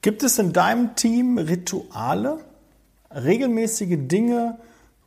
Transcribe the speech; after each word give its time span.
Gibt 0.00 0.22
es 0.22 0.38
in 0.38 0.52
deinem 0.52 0.94
Team 0.94 1.38
Rituale, 1.38 2.38
regelmäßige 3.10 3.98
Dinge, 4.08 4.58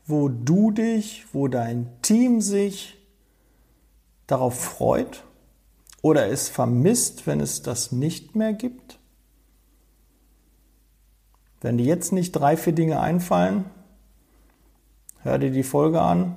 wo 0.06 0.28
du 0.28 0.72
dich, 0.72 1.26
wo 1.32 1.48
dein 1.48 1.90
Team 2.02 2.42
sich 2.42 2.98
darauf 4.28 4.60
freut 4.60 5.24
oder 6.02 6.28
es 6.28 6.50
vermisst, 6.50 7.26
wenn 7.28 7.40
es 7.40 7.62
das 7.62 7.92
nicht 7.92 8.36
mehr 8.36 8.54
gibt? 8.54 9.00
Wenn 11.62 11.78
dir 11.78 11.86
jetzt 11.86 12.12
nicht 12.12 12.32
drei, 12.32 12.58
vier 12.58 12.74
Dinge 12.74 13.00
einfallen, 13.00 13.66
hör 15.20 15.38
dir 15.38 15.52
die 15.52 15.64
Folge 15.64 16.02
an. 16.02 16.36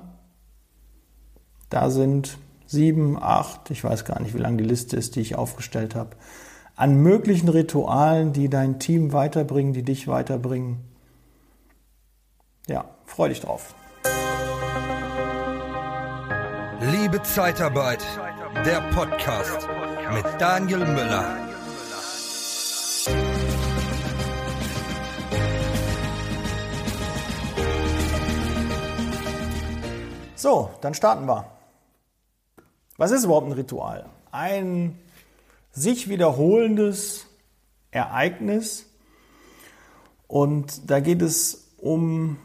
Da 1.69 1.89
sind 1.89 2.37
sieben, 2.67 3.17
acht, 3.21 3.71
ich 3.71 3.83
weiß 3.83 4.05
gar 4.05 4.21
nicht, 4.21 4.35
wie 4.35 4.39
lang 4.39 4.57
die 4.57 4.63
Liste 4.63 4.95
ist, 4.95 5.15
die 5.15 5.21
ich 5.21 5.35
aufgestellt 5.35 5.95
habe, 5.95 6.15
an 6.75 7.01
möglichen 7.01 7.49
Ritualen, 7.49 8.33
die 8.33 8.49
dein 8.49 8.79
Team 8.79 9.13
weiterbringen, 9.13 9.73
die 9.73 9.83
dich 9.83 10.07
weiterbringen. 10.07 10.79
Ja, 12.67 12.85
freu 13.05 13.29
dich 13.29 13.39
drauf. 13.41 13.75
Liebe 16.81 17.23
Zeitarbeit, 17.23 18.05
der 18.65 18.81
Podcast 18.91 19.67
mit 20.13 20.25
Daniel 20.39 20.79
Müller. 20.79 21.37
So, 30.35 30.69
dann 30.81 30.93
starten 30.93 31.25
wir. 31.27 31.45
Was 32.97 33.11
ist 33.11 33.23
überhaupt 33.23 33.47
ein 33.47 33.53
Ritual? 33.53 34.05
Ein 34.31 34.99
sich 35.75 36.07
wiederholendes 36.09 37.27
Ereignis. 37.91 38.87
Und 40.27 40.89
da 40.89 40.99
geht 41.01 41.21
es 41.21 41.69
um 41.77 42.37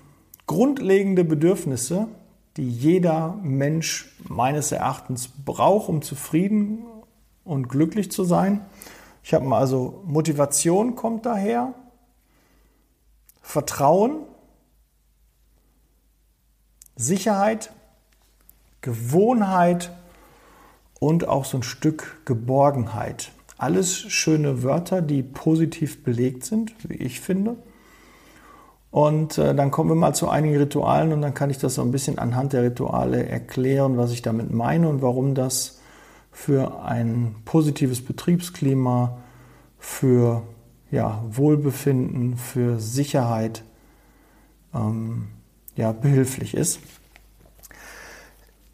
grundlegende 0.47 1.25
Bedürfnisse, 1.25 2.09
die 2.57 2.69
jeder 2.69 3.39
Mensch 3.43 4.13
meines 4.29 4.73
Erachtens 4.73 5.29
braucht, 5.29 5.89
um 5.89 6.03
zufrieden 6.03 6.85
und 7.45 7.69
glücklich 7.69 8.11
zu 8.11 8.25
sein. 8.25 8.67
Ich 9.23 9.33
habe 9.33 9.47
mal 9.47 9.61
also 9.61 10.03
Motivation 10.05 10.97
kommt 10.97 11.25
daher, 11.25 11.75
Vertrauen, 13.41 14.25
Sicherheit, 16.97 17.73
Gewohnheit 18.81 19.93
und 21.01 21.27
auch 21.27 21.45
so 21.45 21.59
ein 21.59 21.65
Stück 21.65 22.21
Geborgenheit. 22.25 23.33
Alles 23.59 23.97
schöne 23.97 24.63
Wörter, 24.63 25.03
die 25.03 25.25
positiv 25.25 26.05
belegt 26.05 26.45
sind, 26.45 26.73
wie 26.89 26.95
ich 26.95 27.21
finde. 27.21 27.57
Und 28.91 29.39
äh, 29.39 29.55
dann 29.55 29.71
kommen 29.71 29.91
wir 29.91 29.97
mal 29.97 30.15
zu 30.15 30.29
einigen 30.29 30.57
Ritualen 30.57 31.13
und 31.13 31.23
dann 31.23 31.35
kann 31.35 31.51
ich 31.51 31.59
das 31.59 31.75
so 31.75 31.83
ein 31.83 31.91
bisschen 31.91 32.19
anhand 32.19 32.53
der 32.53 32.63
Rituale 32.63 33.27
erklären, 33.27 33.97
was 33.97 34.13
ich 34.13 34.23
damit 34.23 34.53
meine 34.53 34.89
und 34.89 35.03
warum 35.03 35.35
das 35.35 35.81
für 36.33 36.83
ein 36.83 37.37
positives 37.45 38.05
Betriebsklima, 38.05 39.19
für 39.79 40.43
ja, 40.91 41.23
Wohlbefinden, 41.29 42.37
für 42.37 42.79
Sicherheit 42.81 43.63
ähm, 44.75 45.29
ja, 45.77 45.93
behilflich 45.93 46.55
ist. 46.55 46.81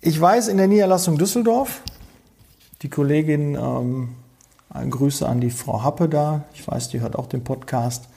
Ich 0.01 0.19
weiß 0.19 0.49
in 0.49 0.57
der 0.57 0.69
Niederlassung 0.69 1.19
Düsseldorf, 1.19 1.83
die 2.83 2.89
Kollegin, 2.89 3.55
ähm, 3.55 4.17
Grüße 4.91 5.27
an 5.27 5.41
die 5.41 5.51
Frau 5.51 5.83
Happe 5.83 6.09
da, 6.09 6.45
ich 6.53 6.67
weiß, 6.67 6.91
die 6.91 7.01
hört 7.01 7.17
auch 7.17 7.27
den 7.27 7.45
Podcast. 7.45 8.09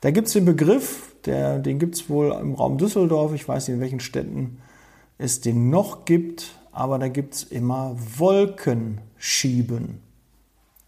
Da 0.00 0.10
gibt 0.10 0.26
es 0.26 0.32
den 0.32 0.44
Begriff, 0.44 1.14
der, 1.26 1.58
den 1.60 1.78
gibt 1.78 1.94
es 1.94 2.10
wohl 2.10 2.32
im 2.32 2.54
Raum 2.54 2.78
Düsseldorf, 2.78 3.32
ich 3.34 3.46
weiß 3.46 3.68
nicht, 3.68 3.76
in 3.76 3.80
welchen 3.80 4.00
Städten 4.00 4.58
es 5.18 5.40
den 5.40 5.70
noch 5.70 6.04
gibt, 6.04 6.56
aber 6.72 6.98
da 6.98 7.08
gibt 7.08 7.34
es 7.34 7.44
immer 7.44 7.94
Wolkenschieben. 8.16 10.00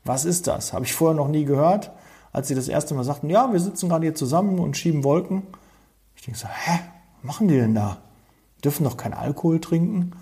Was 0.05 0.25
ist 0.25 0.47
das? 0.49 0.73
Habe 0.73 0.85
ich 0.85 0.93
vorher 0.93 1.17
noch 1.17 1.29
nie 1.29 1.45
gehört, 1.45 1.93
als 2.33 2.49
sie 2.49 2.55
das 2.55 2.69
erste 2.69 2.95
Mal 2.95 3.05
sagten, 3.05 3.31
ja, 3.31 3.53
wir 3.53 3.61
sitzen 3.61 3.89
gerade 3.89 4.07
hier 4.07 4.15
zusammen 4.15 4.59
und 4.59 4.77
schieben 4.77 5.05
Wolken. 5.05 5.43
Ich 6.17 6.23
denke 6.23 6.41
so, 6.41 6.49
hä, 6.49 6.81
was 7.17 7.25
machen 7.25 7.49
die 7.49 7.57
denn 7.57 7.75
da? 7.75 7.99
Dürfen 8.65 8.85
doch 8.85 8.97
keinen 8.97 9.15
Alkohol 9.15 9.61
trinken? 9.61 10.13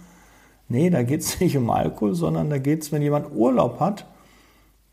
Nee, 0.72 0.88
da 0.88 1.03
geht 1.03 1.21
es 1.21 1.38
nicht 1.41 1.56
um 1.56 1.71
Alkohol, 1.71 2.15
sondern 2.15 2.49
da 2.49 2.56
geht 2.56 2.83
es, 2.83 2.93
wenn 2.93 3.03
jemand 3.03 3.31
Urlaub 3.33 3.78
hat, 3.78 4.06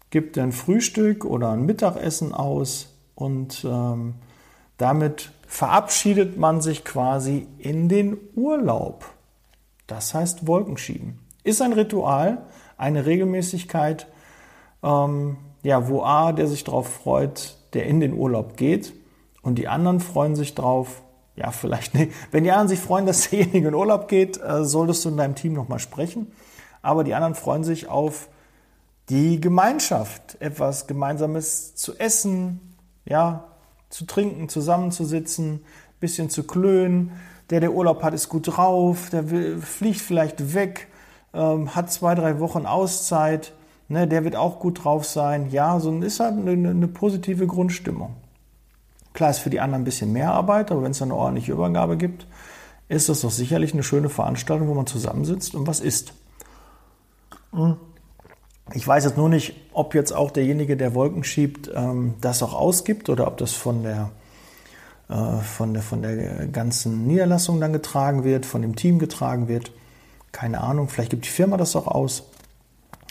gibt 0.10 0.36
er 0.36 0.44
ein 0.44 0.52
Frühstück 0.52 1.24
oder 1.24 1.52
ein 1.52 1.66
Mittagessen 1.66 2.34
aus 2.34 2.94
und 3.16 3.66
ähm, 3.66 4.16
damit 4.78 5.32
verabschiedet 5.48 6.38
man 6.38 6.60
sich 6.62 6.84
quasi 6.84 7.48
in 7.60 7.88
den 7.88 8.18
Urlaub. 8.36 9.06
Das 9.88 10.14
heißt 10.14 10.48
Wolkenschieben. 10.48 11.20
Ist 11.44 11.62
ein 11.62 11.74
Ritual, 11.74 12.40
eine 12.78 13.06
Regelmäßigkeit, 13.06 14.08
ähm, 14.84 15.38
ja, 15.64 15.88
wo 15.88 16.04
A, 16.04 16.34
der 16.34 16.48
sich 16.48 16.66
darauf 16.66 16.90
freut, 16.90 17.56
der 17.74 17.86
in 17.86 18.02
den 18.02 18.14
Urlaub 18.14 18.58
geht 18.58 18.94
und 19.42 19.56
die 19.56 19.70
anderen 19.70 20.02
freuen 20.02 20.36
sich 20.36 20.56
drauf, 20.56 21.02
ja, 21.40 21.52
vielleicht 21.52 21.96
nicht. 21.96 22.12
Wenn 22.32 22.44
die 22.44 22.52
anderen 22.52 22.68
sich 22.68 22.80
freuen, 22.80 23.06
dass 23.06 23.30
derjenige 23.30 23.70
in 23.70 23.74
Urlaub 23.74 24.08
geht, 24.08 24.42
äh, 24.42 24.66
solltest 24.66 25.06
du 25.06 25.10
in 25.10 25.18
deinem 25.18 25.36
Team 25.36 25.54
nochmal 25.54 25.80
sprechen. 25.80 26.28
Aber 26.82 27.04
die 27.04 27.16
anderen 27.16 27.36
freuen 27.36 27.64
sich 27.64 27.88
auf 27.88 28.28
die 29.08 29.40
Gemeinschaft, 29.40 30.38
etwas 30.42 30.86
Gemeinsames 30.86 31.76
zu 31.76 31.98
essen, 31.98 32.76
ja, 33.06 33.46
zu 33.90 34.06
trinken, 34.06 34.50
zusammenzusitzen, 34.50 35.64
bisschen 36.00 36.30
zu 36.30 36.44
klönen. 36.44 37.14
Der, 37.50 37.62
der 37.62 37.72
Urlaub 37.72 38.04
hat, 38.04 38.14
ist 38.14 38.30
gut 38.30 38.56
drauf, 38.56 39.10
der 39.10 39.24
fliegt 39.62 40.02
vielleicht 40.02 40.54
weg, 40.54 40.88
ähm, 41.34 41.74
hat 41.74 41.92
zwei, 41.92 42.16
drei 42.16 42.40
Wochen 42.40 42.66
Auszeit, 42.66 43.54
ne, 43.88 44.08
der 44.08 44.24
wird 44.26 44.36
auch 44.36 44.60
gut 44.60 44.84
drauf 44.84 45.06
sein. 45.06 45.50
Ja, 45.50 45.80
so 45.80 45.98
ist 46.00 46.20
halt 46.20 46.38
eine, 46.38 46.70
eine 46.70 46.88
positive 46.88 47.48
Grundstimmung. 47.48 48.16
Klar 49.20 49.32
ist 49.32 49.40
für 49.40 49.50
die 49.50 49.60
anderen 49.60 49.82
ein 49.82 49.84
bisschen 49.84 50.14
mehr 50.14 50.32
Arbeit, 50.32 50.72
aber 50.72 50.82
wenn 50.82 50.92
es 50.92 51.02
eine 51.02 51.14
ordentliche 51.14 51.52
Übergabe 51.52 51.98
gibt, 51.98 52.26
ist 52.88 53.10
das 53.10 53.20
doch 53.20 53.32
sicherlich 53.32 53.74
eine 53.74 53.84
schöne 53.84 54.08
Veranstaltung, 54.08 54.70
wo 54.70 54.74
man 54.74 54.88
zusammensitzt 54.88 55.56
und 55.56 55.68
was 55.68 55.82
isst. 55.82 56.14
Hm. 57.52 57.76
Ich 58.74 58.88
weiß 58.88 59.04
jetzt 59.04 59.18
nur 59.18 59.28
nicht, 59.28 59.56
ob 59.74 59.94
jetzt 59.94 60.14
auch 60.14 60.32
derjenige, 60.32 60.78
der 60.78 60.96
Wolken 60.96 61.26
schiebt, 61.26 61.70
ähm, 61.76 62.14
das 62.22 62.42
auch 62.42 62.54
ausgibt 62.54 63.10
oder 63.10 63.28
ob 63.28 63.36
das 63.36 63.52
von 63.52 63.84
der, 63.84 64.12
äh, 65.10 65.42
von, 65.42 65.74
der, 65.74 65.84
von 65.84 66.02
der 66.02 66.48
ganzen 66.48 67.06
Niederlassung 67.06 67.60
dann 67.60 67.74
getragen 67.74 68.24
wird, 68.24 68.46
von 68.46 68.62
dem 68.62 68.78
Team 68.78 69.00
getragen 69.00 69.50
wird. 69.50 69.74
Keine 70.32 70.62
Ahnung, 70.62 70.88
vielleicht 70.88 71.10
gibt 71.10 71.26
die 71.26 71.30
Firma 71.30 71.58
das 71.58 71.76
auch 71.76 71.88
aus. 71.88 72.24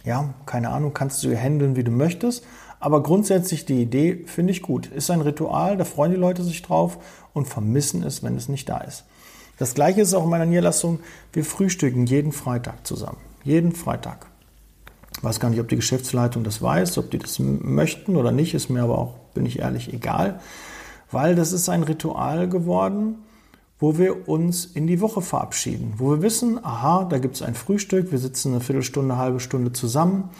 Ja, 0.07 0.33
keine 0.47 0.71
Ahnung, 0.71 0.95
kannst 0.95 1.23
du 1.23 1.37
handeln, 1.37 1.77
wie 1.77 1.85
du 1.85 1.91
möchtest. 1.91 2.47
Aber 2.81 3.03
grundsätzlich 3.03 3.65
die 3.65 3.83
Idee 3.83 4.25
finde 4.27 4.53
ich 4.53 4.63
gut. 4.63 4.87
Ist 4.87 5.11
ein 5.11 5.21
Ritual, 5.21 5.77
da 5.77 5.85
freuen 5.85 6.13
die 6.13 6.19
Leute 6.19 6.45
sich 6.45 6.63
drauf 6.63 6.99
und 7.33 7.49
vermissen 7.49 8.03
es, 8.03 8.23
wenn 8.23 8.37
es 8.37 8.49
nicht 8.49 8.69
da 8.69 8.79
ist. 8.79 9.05
Das 9.59 9.75
gleiche 9.75 10.01
ist 10.01 10.15
auch 10.15 10.25
in 10.25 10.31
meiner 10.31 10.47
Niederlassung. 10.47 11.01
Wir 11.33 11.45
frühstücken 11.45 12.07
jeden 12.07 12.33
Freitag 12.33 12.87
zusammen. 12.87 13.19
Jeden 13.43 13.73
Freitag. 13.73 14.27
Ich 15.17 15.25
weiß 15.25 15.41
gar 15.41 15.51
nicht, 15.51 15.61
ob 15.61 15.69
die 15.69 15.77
Geschäftsleitung 15.77 16.45
das 16.45 16.63
weiß, 16.63 16.97
ob 16.99 17.11
die 17.11 17.19
das 17.19 17.41
möchten 17.41 18.15
oder 18.15 18.31
nicht, 18.31 18.55
ist 18.55 18.69
mir 18.69 18.85
aber 18.85 18.99
auch, 18.99 19.15
bin 19.35 19.47
ich 19.47 19.59
ehrlich, 19.59 19.93
egal. 19.93 20.41
Weil 21.11 21.35
das 21.35 21.53
ist 21.53 21.69
ein 21.69 21.83
Ritual 21.83 22.49
geworden, 22.49 23.17
wo 23.81 23.99
wir 23.99 24.29
uns 24.29 24.65
in 24.65 24.87
die 24.87 25.01
Woche 25.01 25.21
verabschieden. 25.21 25.95
Wo 25.97 26.11
wir 26.11 26.23
wissen, 26.23 26.65
aha, 26.65 27.05
da 27.05 27.19
gibt 27.19 27.35
es 27.35 27.43
ein 27.43 27.57
Frühstück, 27.57 28.13
wir 28.13 28.19
sitzen 28.19 28.53
eine 28.53 28.61
Viertelstunde, 28.61 29.15
eine 29.15 29.23
halbe 29.23 29.41
Stunde 29.41 29.73
zusammen 29.73 30.31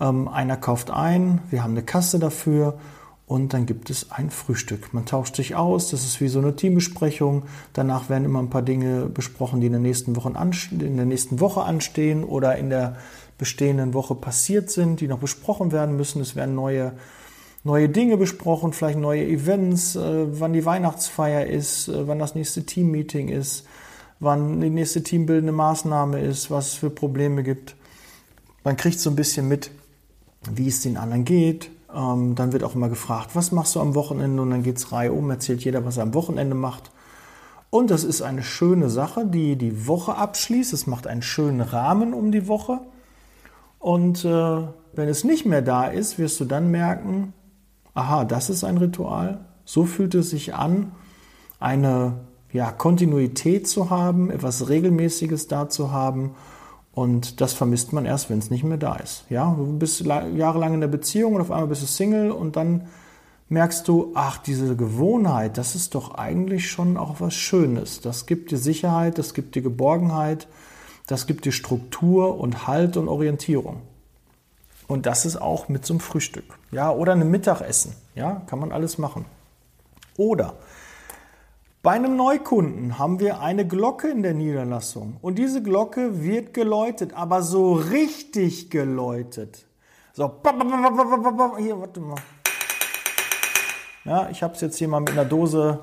ähm, 0.00 0.28
einer 0.28 0.56
kauft 0.56 0.90
ein, 0.90 1.40
wir 1.50 1.62
haben 1.62 1.72
eine 1.72 1.82
Kasse 1.82 2.18
dafür 2.18 2.78
und 3.26 3.54
dann 3.54 3.66
gibt 3.66 3.90
es 3.90 4.12
ein 4.12 4.30
Frühstück. 4.30 4.94
Man 4.94 5.04
tauscht 5.04 5.34
sich 5.34 5.56
aus, 5.56 5.90
das 5.90 6.04
ist 6.04 6.20
wie 6.20 6.28
so 6.28 6.38
eine 6.38 6.54
Teambesprechung. 6.54 7.42
Danach 7.72 8.08
werden 8.08 8.24
immer 8.24 8.38
ein 8.38 8.50
paar 8.50 8.62
Dinge 8.62 9.06
besprochen, 9.06 9.60
die 9.60 9.66
in 9.66 9.72
der 9.72 9.80
nächsten 9.80 10.14
Woche, 10.14 10.32
in 10.70 10.96
der 10.96 11.06
nächsten 11.06 11.40
Woche 11.40 11.62
anstehen 11.62 12.22
oder 12.22 12.56
in 12.56 12.70
der 12.70 12.96
bestehenden 13.36 13.94
Woche 13.94 14.14
passiert 14.14 14.70
sind, 14.70 15.00
die 15.00 15.08
noch 15.08 15.18
besprochen 15.18 15.72
werden 15.72 15.96
müssen. 15.96 16.22
Es 16.22 16.36
werden 16.36 16.54
neue, 16.54 16.92
neue 17.64 17.88
Dinge 17.88 18.16
besprochen, 18.16 18.72
vielleicht 18.72 18.98
neue 18.98 19.26
Events, 19.26 19.96
äh, 19.96 20.40
wann 20.40 20.52
die 20.52 20.64
Weihnachtsfeier 20.64 21.46
ist, 21.46 21.88
äh, 21.88 22.06
wann 22.06 22.20
das 22.20 22.36
nächste 22.36 22.64
Teammeeting 22.64 23.28
ist, 23.28 23.66
wann 24.20 24.60
die 24.60 24.70
nächste 24.70 25.02
teambildende 25.02 25.52
Maßnahme 25.52 26.20
ist, 26.20 26.50
was 26.50 26.68
es 26.68 26.74
für 26.74 26.90
Probleme 26.90 27.42
gibt. 27.42 27.74
Man 28.62 28.76
kriegt 28.76 29.00
so 29.00 29.10
ein 29.10 29.16
bisschen 29.16 29.48
mit, 29.48 29.70
wie 30.54 30.68
es 30.68 30.82
den 30.82 30.96
anderen 30.96 31.24
geht. 31.24 31.70
Ähm, 31.94 32.34
dann 32.34 32.52
wird 32.52 32.64
auch 32.64 32.74
immer 32.74 32.88
gefragt, 32.88 33.30
was 33.34 33.52
machst 33.52 33.74
du 33.74 33.80
am 33.80 33.94
Wochenende? 33.94 34.42
Und 34.42 34.50
dann 34.50 34.62
geht 34.62 34.78
es 34.78 34.92
Reihe 34.92 35.12
um, 35.12 35.30
erzählt 35.30 35.64
jeder, 35.64 35.84
was 35.84 35.96
er 35.96 36.04
am 36.04 36.14
Wochenende 36.14 36.54
macht. 36.54 36.90
Und 37.70 37.90
das 37.90 38.04
ist 38.04 38.22
eine 38.22 38.42
schöne 38.42 38.88
Sache, 38.90 39.26
die 39.26 39.56
die 39.56 39.86
Woche 39.86 40.16
abschließt. 40.16 40.72
Es 40.72 40.86
macht 40.86 41.06
einen 41.06 41.22
schönen 41.22 41.60
Rahmen 41.60 42.14
um 42.14 42.32
die 42.32 42.48
Woche. 42.48 42.80
Und 43.78 44.24
äh, 44.24 44.62
wenn 44.94 45.08
es 45.08 45.24
nicht 45.24 45.46
mehr 45.46 45.62
da 45.62 45.86
ist, 45.86 46.18
wirst 46.18 46.40
du 46.40 46.44
dann 46.44 46.70
merken, 46.70 47.32
aha, 47.94 48.24
das 48.24 48.50
ist 48.50 48.64
ein 48.64 48.78
Ritual. 48.78 49.44
So 49.64 49.84
fühlt 49.84 50.14
es 50.14 50.30
sich 50.30 50.54
an, 50.54 50.92
eine 51.58 52.14
ja, 52.52 52.70
Kontinuität 52.72 53.68
zu 53.68 53.90
haben, 53.90 54.30
etwas 54.30 54.68
Regelmäßiges 54.68 55.48
da 55.48 55.68
zu 55.68 55.92
haben. 55.92 56.34
Und 56.96 57.42
das 57.42 57.52
vermisst 57.52 57.92
man 57.92 58.06
erst, 58.06 58.30
wenn 58.30 58.38
es 58.38 58.50
nicht 58.50 58.64
mehr 58.64 58.78
da 58.78 58.96
ist. 58.96 59.26
Ja, 59.28 59.54
du 59.54 59.78
bist 59.78 60.00
jahrelang 60.00 60.72
in 60.72 60.80
der 60.80 60.88
Beziehung 60.88 61.34
und 61.34 61.42
auf 61.42 61.50
einmal 61.50 61.66
bist 61.66 61.82
du 61.82 61.86
Single 61.86 62.30
und 62.30 62.56
dann 62.56 62.88
merkst 63.50 63.86
du, 63.86 64.12
ach, 64.14 64.38
diese 64.38 64.76
Gewohnheit, 64.76 65.58
das 65.58 65.74
ist 65.74 65.94
doch 65.94 66.14
eigentlich 66.14 66.70
schon 66.70 66.96
auch 66.96 67.16
was 67.18 67.34
Schönes. 67.34 68.00
Das 68.00 68.24
gibt 68.24 68.50
dir 68.50 68.56
Sicherheit, 68.56 69.18
das 69.18 69.34
gibt 69.34 69.56
dir 69.56 69.60
Geborgenheit, 69.60 70.48
das 71.06 71.26
gibt 71.26 71.44
dir 71.44 71.52
Struktur 71.52 72.40
und 72.40 72.66
Halt 72.66 72.96
und 72.96 73.08
Orientierung. 73.08 73.82
Und 74.88 75.04
das 75.04 75.26
ist 75.26 75.36
auch 75.36 75.68
mit 75.68 75.84
so 75.84 75.98
Frühstück. 75.98 76.58
Ja, 76.72 76.90
oder 76.90 77.12
einem 77.12 77.30
Mittagessen. 77.30 77.94
Ja, 78.14 78.40
kann 78.46 78.58
man 78.58 78.72
alles 78.72 78.96
machen. 78.96 79.26
Oder 80.16 80.54
bei 81.86 81.92
einem 81.92 82.16
Neukunden 82.16 82.98
haben 82.98 83.20
wir 83.20 83.38
eine 83.40 83.64
Glocke 83.64 84.08
in 84.08 84.24
der 84.24 84.34
Niederlassung. 84.34 85.18
Und 85.22 85.38
diese 85.38 85.62
Glocke 85.62 86.20
wird 86.20 86.52
geläutet, 86.52 87.12
aber 87.14 87.42
so 87.42 87.74
richtig 87.74 88.70
geläutet. 88.70 89.66
So, 90.12 90.32
hier, 91.58 91.80
warte 91.80 92.00
mal. 92.00 92.16
Ja, 94.04 94.28
ich 94.30 94.42
habe 94.42 94.54
es 94.54 94.62
jetzt 94.62 94.78
hier 94.78 94.88
mal 94.88 94.98
mit 94.98 95.10
einer 95.10 95.26
Dose 95.26 95.78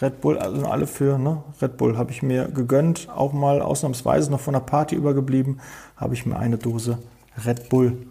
Red 0.00 0.20
Bull, 0.20 0.38
also 0.38 0.64
alle 0.66 0.86
für, 0.86 1.18
ne? 1.18 1.42
Red 1.60 1.76
Bull 1.76 1.98
habe 1.98 2.12
ich 2.12 2.22
mir 2.22 2.44
gegönnt, 2.44 3.08
auch 3.10 3.32
mal 3.32 3.62
ausnahmsweise 3.62 4.30
noch 4.30 4.38
von 4.38 4.54
der 4.54 4.60
Party 4.60 4.94
übergeblieben, 4.94 5.60
habe 5.96 6.14
ich 6.14 6.24
mir 6.24 6.36
eine 6.38 6.56
Dose 6.56 6.98
Red 7.44 7.68
Bull 7.68 8.06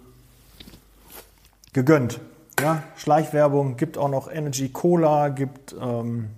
gegönnt. 1.71 2.19
Ja, 2.59 2.83
Schleichwerbung, 2.97 3.77
gibt 3.77 3.97
auch 3.97 4.09
noch 4.09 4.29
Energy 4.29 4.67
Cola, 4.67 5.29
gibt 5.29 5.73
ähm, 5.81 6.31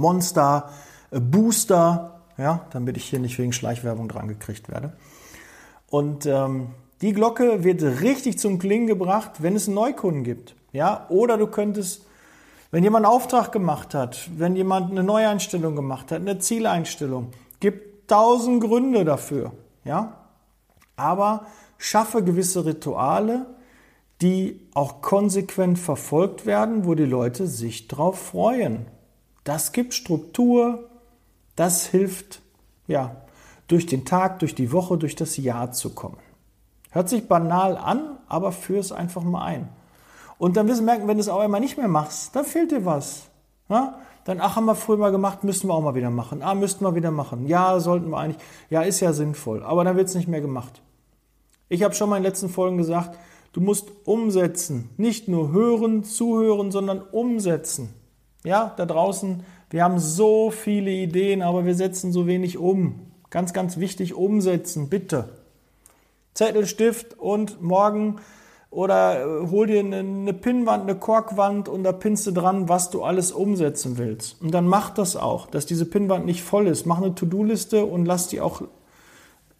Monster, 0.00 0.70
äh, 1.10 1.20
Booster, 1.20 2.20
ja, 2.36 2.66
damit 2.70 2.96
ich 2.96 3.04
hier 3.04 3.18
nicht 3.18 3.38
wegen 3.38 3.52
Schleichwerbung 3.52 4.08
dran 4.08 4.28
gekriegt 4.28 4.68
werde. 4.68 4.92
Und 5.88 6.26
ähm, 6.26 6.68
die 7.02 7.12
Glocke 7.12 7.64
wird 7.64 7.82
richtig 7.82 8.38
zum 8.38 8.58
Klingen 8.58 8.86
gebracht, 8.86 9.42
wenn 9.42 9.56
es 9.56 9.66
einen 9.66 9.74
Neukunden 9.74 10.24
gibt. 10.24 10.54
Ja, 10.72 11.06
oder 11.08 11.36
du 11.36 11.46
könntest, 11.46 12.06
wenn 12.70 12.84
jemand 12.84 13.04
einen 13.04 13.14
Auftrag 13.14 13.52
gemacht 13.52 13.94
hat, 13.94 14.28
wenn 14.36 14.54
jemand 14.54 14.90
eine 14.90 15.02
Neueinstellung 15.02 15.74
gemacht 15.74 16.12
hat, 16.12 16.20
eine 16.20 16.38
Zieleinstellung, 16.38 17.28
gibt 17.58 18.08
tausend 18.08 18.62
Gründe 18.62 19.04
dafür. 19.04 19.52
Ja, 19.84 20.16
aber 20.96 21.46
schaffe 21.78 22.22
gewisse 22.22 22.64
Rituale, 22.64 23.46
die 24.20 24.60
auch 24.74 25.00
konsequent 25.00 25.78
verfolgt 25.78 26.44
werden, 26.46 26.84
wo 26.84 26.94
die 26.94 27.06
Leute 27.06 27.46
sich 27.46 27.88
drauf 27.88 28.18
freuen. 28.18 28.86
Das 29.44 29.72
gibt 29.72 29.94
Struktur, 29.94 30.88
das 31.56 31.86
hilft, 31.86 32.42
ja, 32.86 33.16
durch 33.66 33.86
den 33.86 34.04
Tag, 34.04 34.40
durch 34.40 34.54
die 34.54 34.72
Woche, 34.72 34.98
durch 34.98 35.14
das 35.14 35.36
Jahr 35.36 35.72
zu 35.72 35.90
kommen. 35.94 36.18
Hört 36.90 37.08
sich 37.08 37.28
banal 37.28 37.76
an, 37.76 38.18
aber 38.26 38.52
führ 38.52 38.80
es 38.80 38.92
einfach 38.92 39.22
mal 39.22 39.44
ein. 39.44 39.68
Und 40.38 40.56
dann 40.56 40.66
wirst 40.66 40.80
du 40.80 40.84
merken, 40.84 41.06
wenn 41.06 41.18
du 41.18 41.20
es 41.20 41.28
auch 41.28 41.40
einmal 41.40 41.60
nicht 41.60 41.76
mehr 41.76 41.88
machst, 41.88 42.34
dann 42.34 42.44
fehlt 42.44 42.72
dir 42.72 42.84
was. 42.84 43.28
Ja? 43.68 43.98
Dann, 44.24 44.40
ach, 44.40 44.56
haben 44.56 44.66
wir 44.66 44.74
früher 44.74 44.96
mal 44.96 45.12
gemacht, 45.12 45.44
müssten 45.44 45.68
wir 45.68 45.74
auch 45.74 45.82
mal 45.82 45.94
wieder 45.94 46.10
machen. 46.10 46.42
Ah, 46.42 46.54
müssten 46.54 46.84
wir 46.84 46.94
wieder 46.94 47.10
machen. 47.10 47.46
Ja, 47.46 47.78
sollten 47.78 48.10
wir 48.10 48.18
eigentlich. 48.18 48.42
Ja, 48.68 48.82
ist 48.82 49.00
ja 49.00 49.12
sinnvoll. 49.12 49.62
Aber 49.62 49.84
dann 49.84 49.96
wird 49.96 50.08
es 50.08 50.14
nicht 50.14 50.28
mehr 50.28 50.40
gemacht. 50.40 50.82
Ich 51.68 51.82
habe 51.82 51.94
schon 51.94 52.10
mal 52.10 52.16
in 52.16 52.22
den 52.22 52.30
letzten 52.30 52.48
Folgen 52.48 52.76
gesagt, 52.76 53.16
du 53.52 53.60
musst 53.60 53.90
umsetzen. 54.04 54.90
Nicht 54.96 55.28
nur 55.28 55.52
hören, 55.52 56.04
zuhören, 56.04 56.70
sondern 56.70 57.00
umsetzen. 57.00 57.94
Ja, 58.44 58.72
da 58.76 58.86
draußen, 58.86 59.42
wir 59.70 59.84
haben 59.84 59.98
so 59.98 60.50
viele 60.50 60.90
Ideen, 60.90 61.42
aber 61.42 61.66
wir 61.66 61.74
setzen 61.74 62.12
so 62.12 62.26
wenig 62.26 62.58
um. 62.58 63.06
Ganz, 63.30 63.52
ganz 63.52 63.76
wichtig, 63.78 64.14
umsetzen, 64.14 64.88
bitte. 64.88 65.28
Zettel, 66.34 66.66
Stift 66.66 67.18
und 67.18 67.60
morgen 67.60 68.20
oder 68.70 69.20
äh, 69.20 69.50
hol 69.50 69.66
dir 69.66 69.80
eine, 69.80 69.98
eine 69.98 70.32
Pinnwand, 70.32 70.84
eine 70.84 70.98
Korkwand 70.98 71.68
und 71.68 71.82
da 71.82 71.92
pinnst 71.92 72.26
du 72.26 72.30
dran, 72.30 72.68
was 72.68 72.90
du 72.90 73.02
alles 73.02 73.32
umsetzen 73.32 73.98
willst. 73.98 74.40
Und 74.40 74.52
dann 74.52 74.66
mach 74.66 74.90
das 74.90 75.16
auch, 75.16 75.46
dass 75.46 75.66
diese 75.66 75.84
Pinnwand 75.84 76.24
nicht 76.24 76.42
voll 76.42 76.66
ist. 76.66 76.86
Mach 76.86 76.98
eine 76.98 77.14
To-Do-Liste 77.14 77.84
und 77.84 78.06
lass 78.06 78.28
die 78.28 78.40
auch 78.40 78.62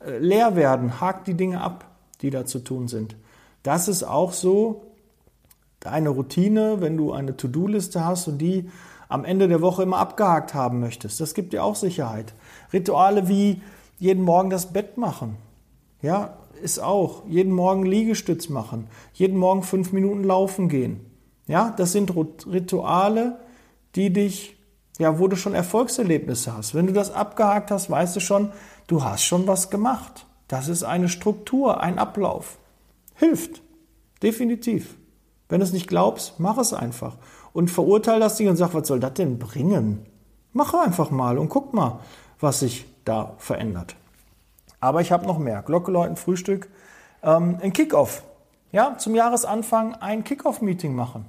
äh, 0.05 0.19
leer 0.19 0.57
werden. 0.57 1.01
Hak 1.01 1.25
die 1.25 1.35
Dinge 1.35 1.61
ab, 1.61 1.85
die 2.23 2.31
da 2.31 2.47
zu 2.47 2.61
tun 2.61 2.89
sind. 2.89 3.17
Das 3.63 3.89
ist 3.89 4.05
auch 4.05 4.33
so 4.33 4.90
eine 5.85 6.11
Routine, 6.11 6.81
wenn 6.81 6.97
du 6.97 7.13
eine 7.13 7.37
To-Do-Liste 7.37 8.05
hast 8.05 8.29
und 8.29 8.39
die 8.39 8.69
am 9.09 9.25
Ende 9.25 9.49
der 9.49 9.61
Woche 9.61 9.83
immer 9.83 9.99
abgehakt 9.99 10.55
haben 10.55 10.81
möchtest. 10.81 11.21
Das 11.21 11.35
gibt 11.35 11.53
dir 11.53 11.65
auch 11.65 11.75
Sicherheit. 11.75 12.35
Rituale 12.73 13.29
wie 13.29 13.61
jeden 13.99 14.23
Morgen 14.25 14.51
das 14.51 14.73
Bett 14.73 14.97
machen. 14.97 15.37
Ja, 16.03 16.39
ist 16.63 16.79
auch 16.79 17.23
jeden 17.27 17.53
Morgen 17.53 17.85
Liegestütz 17.85 18.49
machen, 18.49 18.87
jeden 19.13 19.39
Morgen 19.39 19.63
fünf 19.63 19.93
Minuten 19.93 20.25
laufen 20.25 20.69
gehen. 20.69 21.01
Ja, 21.47 21.75
das 21.77 21.93
sind 21.93 22.15
Rituale, 22.47 23.41
die 23.97 24.13
dich, 24.13 24.57
ja, 24.99 25.19
wo 25.19 25.27
du 25.27 25.37
schon 25.37 25.55
Erfolgserlebnisse 25.55 26.57
hast. 26.57 26.75
Wenn 26.75 26.87
du 26.87 26.93
das 26.93 27.11
abgehakt 27.11 27.71
hast, 27.71 27.91
weißt 27.91 28.15
du 28.17 28.21
schon, 28.21 28.53
du 28.87 29.03
hast 29.03 29.25
schon 29.25 29.47
was 29.47 29.71
gemacht. 29.71 30.27
Das 30.47 30.69
ist 30.69 30.85
eine 30.85 31.09
Struktur, 31.09 31.81
ein 31.81 31.99
Ablauf. 31.99 32.59
Hilft. 33.15 33.63
Definitiv. 34.23 34.97
Wenn 35.51 35.61
du 35.61 35.65
es 35.65 35.73
nicht 35.73 35.89
glaubst, 35.89 36.41
mach 36.41 36.57
es 36.57 36.73
einfach. 36.73 37.17
Und 37.53 37.71
verurteile 37.71 38.21
das 38.21 38.37
Ding 38.37 38.49
und 38.49 38.57
sag, 38.57 38.73
was 38.73 38.89
soll 38.89 39.01
das 39.01 39.15
denn 39.15 39.39
bringen? 39.39 40.07
Mach 40.53 40.73
einfach 40.73 41.11
mal 41.11 41.39
und 41.39 41.49
guck 41.49 41.75
mal, 41.75 42.01
was 42.39 42.61
sich 42.61 42.87
da 43.05 43.35
verändert. 43.39 43.97
Aber 44.81 45.01
ich 45.01 45.13
habe 45.13 45.27
noch 45.27 45.39
mehr. 45.39 45.63
Glocke 45.63 45.91
läuten, 45.91 46.17
Frühstück, 46.17 46.71
ähm, 47.23 47.59
ein 47.61 47.73
Kickoff. 47.73 48.23
Ja, 48.73 48.97
zum 48.97 49.15
Jahresanfang 49.15 49.95
ein 49.97 50.25
Kickoff-Meeting 50.25 50.95
machen. 50.95 51.27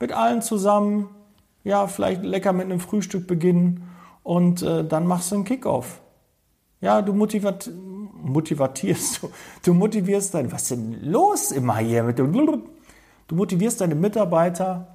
Mit 0.00 0.12
allen 0.12 0.40
zusammen, 0.40 1.10
ja, 1.62 1.86
vielleicht 1.86 2.24
lecker 2.24 2.54
mit 2.54 2.64
einem 2.64 2.80
Frühstück 2.80 3.26
beginnen 3.26 3.90
und 4.22 4.62
äh, 4.62 4.84
dann 4.84 5.06
machst 5.06 5.30
du 5.30 5.36
einen 5.36 5.44
Kickoff. 5.44 6.00
Ja, 6.80 7.02
du 7.02 7.12
motivat, 7.12 7.70
motivatierst, 8.22 9.22
du, 9.22 9.30
du 9.64 9.74
motivierst 9.74 10.32
dein, 10.32 10.50
was 10.50 10.62
ist 10.62 10.70
denn 10.70 10.98
los 11.02 11.50
immer 11.50 11.76
hier 11.76 12.02
mit 12.02 12.18
dem, 12.18 12.32
du 13.30 13.36
motivierst 13.36 13.80
deine 13.80 13.94
Mitarbeiter, 13.94 14.88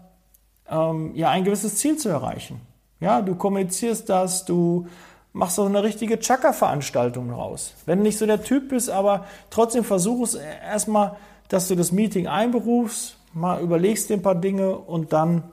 ähm, 0.69 1.15
ja, 1.15 1.29
ein 1.29 1.45
gewisses 1.45 1.77
Ziel 1.77 1.97
zu 1.97 2.09
erreichen. 2.09 2.59
Ja, 2.99 3.21
du 3.21 3.35
kommunizierst 3.35 4.09
das, 4.09 4.43
du 4.43 4.87
machst 5.31 5.57
doch 5.57 5.65
eine 5.65 5.83
richtige 5.83 6.19
Chaka-Veranstaltung 6.19 7.31
raus. 7.31 7.73
Wenn 7.85 7.99
du 7.99 8.03
nicht 8.03 8.17
so 8.17 8.25
der 8.25 8.43
Typ 8.43 8.69
bist, 8.69 8.89
aber 8.89 9.25
trotzdem 9.49 9.85
versuch 9.85 10.23
es 10.23 10.35
erstmal, 10.35 11.15
dass 11.47 11.69
du 11.69 11.75
das 11.75 11.93
Meeting 11.93 12.27
einberufst, 12.27 13.17
mal 13.33 13.61
überlegst 13.61 14.09
dir 14.09 14.15
ein 14.15 14.21
paar 14.21 14.35
Dinge 14.35 14.77
und 14.77 15.13
dann 15.13 15.43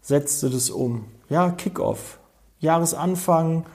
setzt 0.00 0.42
du 0.44 0.48
das 0.48 0.70
um. 0.70 1.06
Ja, 1.28 1.50
Kickoff, 1.50 2.20
Jahresanfang, 2.60 3.66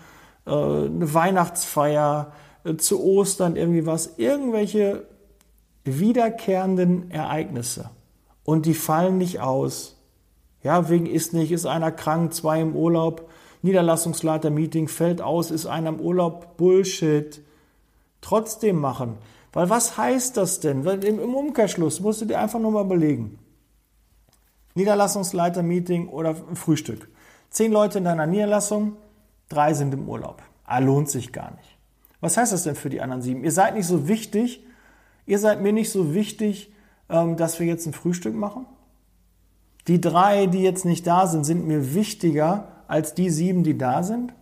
äh, 0.45 0.51
eine 0.51 1.13
Weihnachtsfeier, 1.13 2.31
äh, 2.63 2.77
zu 2.77 3.03
Ostern 3.03 3.57
irgendwie 3.57 3.85
was, 3.85 4.17
irgendwelche 4.17 5.05
wiederkehrenden 5.83 7.11
Ereignisse. 7.11 7.89
Und 8.43 8.65
die 8.65 8.73
fallen 8.73 9.17
nicht 9.17 9.39
aus. 9.39 9.97
Ja, 10.63 10.89
wegen 10.89 11.05
ist 11.05 11.33
nicht, 11.33 11.51
ist 11.51 11.65
einer 11.65 11.91
krank, 11.91 12.33
zwei 12.33 12.61
im 12.61 12.75
Urlaub, 12.75 13.29
Niederlassungsleiter-Meeting 13.63 14.87
fällt 14.87 15.21
aus, 15.21 15.51
ist 15.51 15.65
einer 15.65 15.89
im 15.89 15.99
Urlaub, 15.99 16.57
Bullshit. 16.57 17.41
Trotzdem 18.21 18.77
machen. 18.77 19.17
Weil 19.53 19.69
was 19.69 19.97
heißt 19.97 20.37
das 20.37 20.59
denn? 20.59 20.83
Im 20.85 21.35
Umkehrschluss 21.35 21.99
musst 21.99 22.21
du 22.21 22.25
dir 22.25 22.39
einfach 22.39 22.59
nur 22.59 22.71
mal 22.71 22.85
überlegen. 22.85 23.39
Niederlassungsleiter-Meeting 24.75 26.07
oder 26.07 26.35
Frühstück. 26.55 27.09
Zehn 27.49 27.71
Leute 27.71 27.97
in 27.97 28.05
deiner 28.05 28.27
Niederlassung, 28.27 28.95
drei 29.49 29.73
sind 29.73 29.93
im 29.93 30.07
Urlaub. 30.07 30.41
Ah, 30.63 30.79
lohnt 30.79 31.09
sich 31.09 31.33
gar 31.33 31.51
nicht. 31.51 31.77
Was 32.21 32.37
heißt 32.37 32.53
das 32.53 32.63
denn 32.63 32.75
für 32.75 32.89
die 32.89 33.01
anderen 33.01 33.21
sieben? 33.21 33.43
Ihr 33.43 33.51
seid 33.51 33.75
nicht 33.75 33.87
so 33.87 34.07
wichtig, 34.07 34.63
ihr 35.25 35.39
seid 35.39 35.61
mir 35.61 35.73
nicht 35.73 35.91
so 35.91 36.13
wichtig, 36.13 36.71
dass 37.11 37.59
wir 37.59 37.67
jetzt 37.67 37.85
ein 37.85 37.93
Frühstück 37.93 38.35
machen? 38.35 38.65
Die 39.87 39.99
drei, 39.99 40.45
die 40.45 40.61
jetzt 40.61 40.85
nicht 40.85 41.05
da 41.05 41.27
sind, 41.27 41.43
sind 41.43 41.67
mir 41.67 41.93
wichtiger 41.93 42.67
als 42.87 43.13
die 43.13 43.29
sieben, 43.29 43.63
die 43.63 43.77
da 43.77 44.03
sind? 44.03 44.33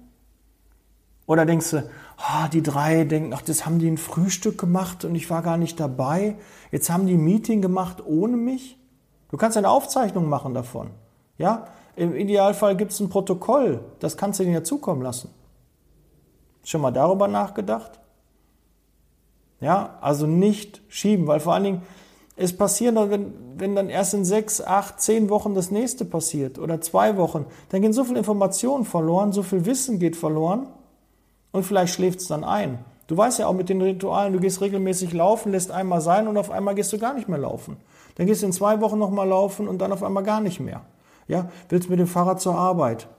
Oder 1.26 1.46
denkst 1.46 1.72
du, 1.72 1.90
oh, 2.18 2.48
die 2.52 2.64
drei 2.64 3.04
denken, 3.04 3.34
ach, 3.34 3.42
das 3.42 3.66
haben 3.66 3.80
die 3.80 3.88
ein 3.88 3.98
Frühstück 3.98 4.58
gemacht 4.58 5.06
und 5.06 5.16
ich 5.16 5.30
war 5.30 5.42
gar 5.42 5.58
nicht 5.58 5.80
dabei. 5.80 6.36
Jetzt 6.72 6.90
haben 6.90 7.06
die 7.06 7.14
ein 7.14 7.24
Meeting 7.24 7.62
gemacht 7.62 8.04
ohne 8.06 8.36
mich. 8.36 8.78
Du 9.30 9.38
kannst 9.38 9.58
eine 9.58 9.70
Aufzeichnung 9.70 10.28
machen 10.28 10.54
davon. 10.54 10.90
Ja, 11.38 11.68
im 11.96 12.16
Idealfall 12.16 12.76
gibt 12.76 12.92
es 12.92 13.00
ein 13.00 13.10
Protokoll. 13.10 13.84
Das 14.00 14.18
kannst 14.18 14.40
du 14.40 14.44
dir 14.44 14.52
ja 14.52 14.64
zukommen 14.64 15.02
lassen. 15.02 15.30
Schon 16.64 16.82
mal 16.82 16.92
darüber 16.92 17.28
nachgedacht? 17.28 18.00
Ja, 19.62 19.98
also 20.02 20.26
nicht 20.26 20.82
schieben, 20.88 21.28
weil 21.28 21.40
vor 21.40 21.54
allen 21.54 21.64
Dingen, 21.64 21.82
Es 22.42 22.56
passiert, 22.56 22.96
wenn, 22.96 23.34
wenn 23.58 23.76
dann 23.76 23.90
erst 23.90 24.14
in 24.14 24.24
sechs, 24.24 24.62
acht, 24.62 25.02
zehn 25.02 25.30
Wochen 25.30 25.56
das 25.56 25.72
nächste 25.72 26.06
passiert 26.06 26.58
oder 26.58 26.80
zwei 26.80 27.18
Wochen, 27.18 27.46
dann 27.68 27.82
gehen 27.82 27.92
so 27.92 28.06
viele 28.06 28.20
Informationen 28.20 28.86
verloren, 28.86 29.34
so 29.34 29.44
viel 29.44 29.66
Wissen 29.66 30.00
geht 30.00 30.16
verloren 30.16 30.68
und 31.52 31.66
vielleicht 31.66 31.94
schläft 31.94 32.22
es 32.22 32.28
dann 32.28 32.46
ein. 32.46 32.80
Du 33.08 33.18
weißt 33.18 33.40
ja 33.40 33.48
auch 33.48 33.54
mit 33.54 33.68
den 33.68 33.82
Ritualen, 33.82 34.32
du 34.32 34.40
gehst 34.40 34.62
regelmäßig 34.62 35.12
laufen, 35.12 35.52
lässt 35.52 35.70
einmal 35.72 36.00
sein 36.00 36.30
und 36.30 36.38
auf 36.38 36.50
einmal 36.50 36.76
gehst 36.76 36.94
du 36.94 36.98
gar 36.98 37.14
nicht 37.14 37.28
mehr 37.28 37.40
laufen. 37.40 37.76
Dann 38.16 38.26
gehst 38.26 38.42
du 38.42 38.46
in 38.46 38.54
zwei 38.54 38.80
Wochen 38.80 38.98
nochmal 38.98 39.28
laufen 39.28 39.68
und 39.68 39.80
dann 39.80 39.92
auf 39.92 40.02
einmal 40.02 40.24
gar 40.24 40.40
nicht 40.40 40.62
mehr. 40.62 40.82
Ja, 41.28 41.50
willst 41.68 41.90
mit 41.90 42.00
dem 42.00 42.08
Fahrrad 42.08 42.40
zur 42.40 42.56
Arbeit. 42.56 43.10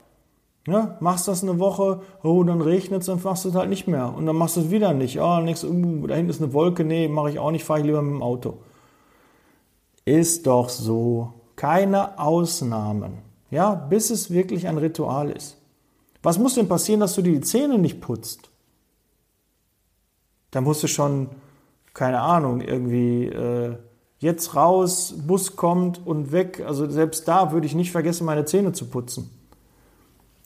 Ja, 0.65 0.97
machst 0.99 1.27
das 1.27 1.43
eine 1.43 1.59
Woche, 1.59 2.01
oh, 2.23 2.43
dann 2.43 2.61
regnet 2.61 3.01
es, 3.01 3.07
dann 3.07 3.21
machst 3.23 3.45
du 3.45 3.49
es 3.49 3.55
halt 3.55 3.69
nicht 3.69 3.87
mehr. 3.87 4.13
Und 4.15 4.25
dann 4.25 4.35
machst 4.35 4.57
du 4.57 4.61
es 4.61 4.71
wieder 4.71 4.93
nicht. 4.93 5.19
Oh, 5.19 5.39
nix, 5.41 5.63
uh, 5.63 6.07
da 6.07 6.15
hinten 6.15 6.31
ist 6.31 6.41
eine 6.41 6.53
Wolke, 6.53 6.83
nee, 6.83 7.07
mache 7.07 7.29
ich 7.29 7.37
auch 7.37 7.51
nicht, 7.51 7.65
fahre 7.65 7.81
ich 7.81 7.85
lieber 7.85 8.01
mit 8.01 8.13
dem 8.13 8.23
Auto. 8.23 8.57
Ist 10.05 10.47
doch 10.47 10.69
so. 10.69 11.33
Keine 11.55 12.17
Ausnahmen. 12.17 13.19
Ja, 13.51 13.75
bis 13.75 14.09
es 14.09 14.31
wirklich 14.31 14.67
ein 14.67 14.77
Ritual 14.77 15.29
ist. 15.29 15.57
Was 16.23 16.39
muss 16.39 16.55
denn 16.55 16.67
passieren, 16.67 16.99
dass 16.99 17.15
du 17.15 17.21
dir 17.21 17.33
die 17.33 17.41
Zähne 17.41 17.77
nicht 17.77 18.01
putzt? 18.01 18.49
Da 20.51 20.61
musst 20.61 20.83
du 20.83 20.87
schon, 20.87 21.29
keine 21.93 22.21
Ahnung, 22.21 22.61
irgendwie 22.61 23.25
äh, 23.25 23.75
jetzt 24.19 24.55
raus, 24.55 25.15
Bus 25.25 25.55
kommt 25.55 26.05
und 26.05 26.31
weg. 26.31 26.63
Also 26.65 26.89
selbst 26.89 27.27
da 27.27 27.51
würde 27.51 27.65
ich 27.65 27.75
nicht 27.75 27.91
vergessen, 27.91 28.25
meine 28.25 28.45
Zähne 28.45 28.71
zu 28.71 28.85
putzen. 28.85 29.29